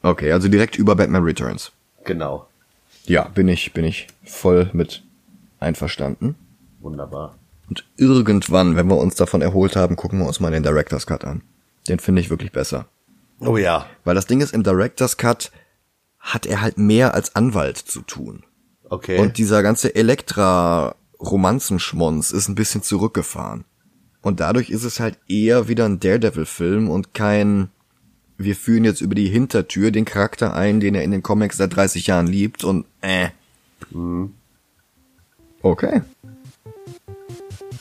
[0.02, 1.72] Okay, also direkt über Batman Returns.
[2.04, 2.48] Genau.
[3.04, 5.02] Ja, bin ich, bin ich voll mit
[5.60, 6.34] Einverstanden?
[6.80, 7.36] Wunderbar.
[7.68, 11.24] Und irgendwann, wenn wir uns davon erholt haben, gucken wir uns mal den Director's Cut
[11.24, 11.42] an.
[11.88, 12.86] Den finde ich wirklich besser.
[13.38, 13.86] Oh ja.
[14.04, 15.52] Weil das Ding ist, im Director's Cut
[16.18, 18.42] hat er halt mehr als Anwalt zu tun.
[18.88, 19.18] Okay.
[19.18, 23.64] Und dieser ganze Elektra-Romanzenschmonz ist ein bisschen zurückgefahren.
[24.20, 27.70] Und dadurch ist es halt eher wieder ein Daredevil-Film und kein,
[28.36, 31.74] wir führen jetzt über die Hintertür den Charakter ein, den er in den Comics seit
[31.74, 33.28] 30 Jahren liebt und äh.
[33.90, 34.34] Mhm.
[35.62, 36.02] Okay.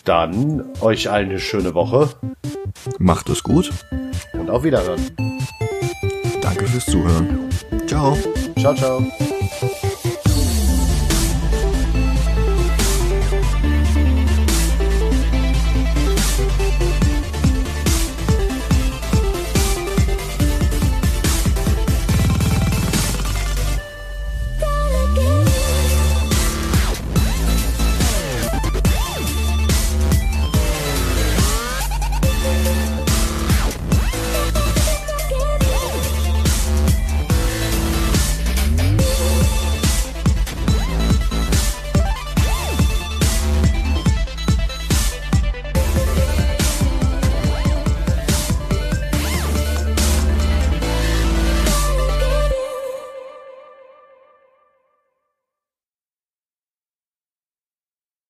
[0.06, 2.10] Dann euch eine schöne Woche.
[2.98, 3.72] Macht es gut.
[4.34, 5.02] Und auf Wiederhören.
[6.42, 7.50] Danke fürs Zuhören.
[7.88, 8.18] Ciao.
[8.58, 9.04] Ciao, ciao.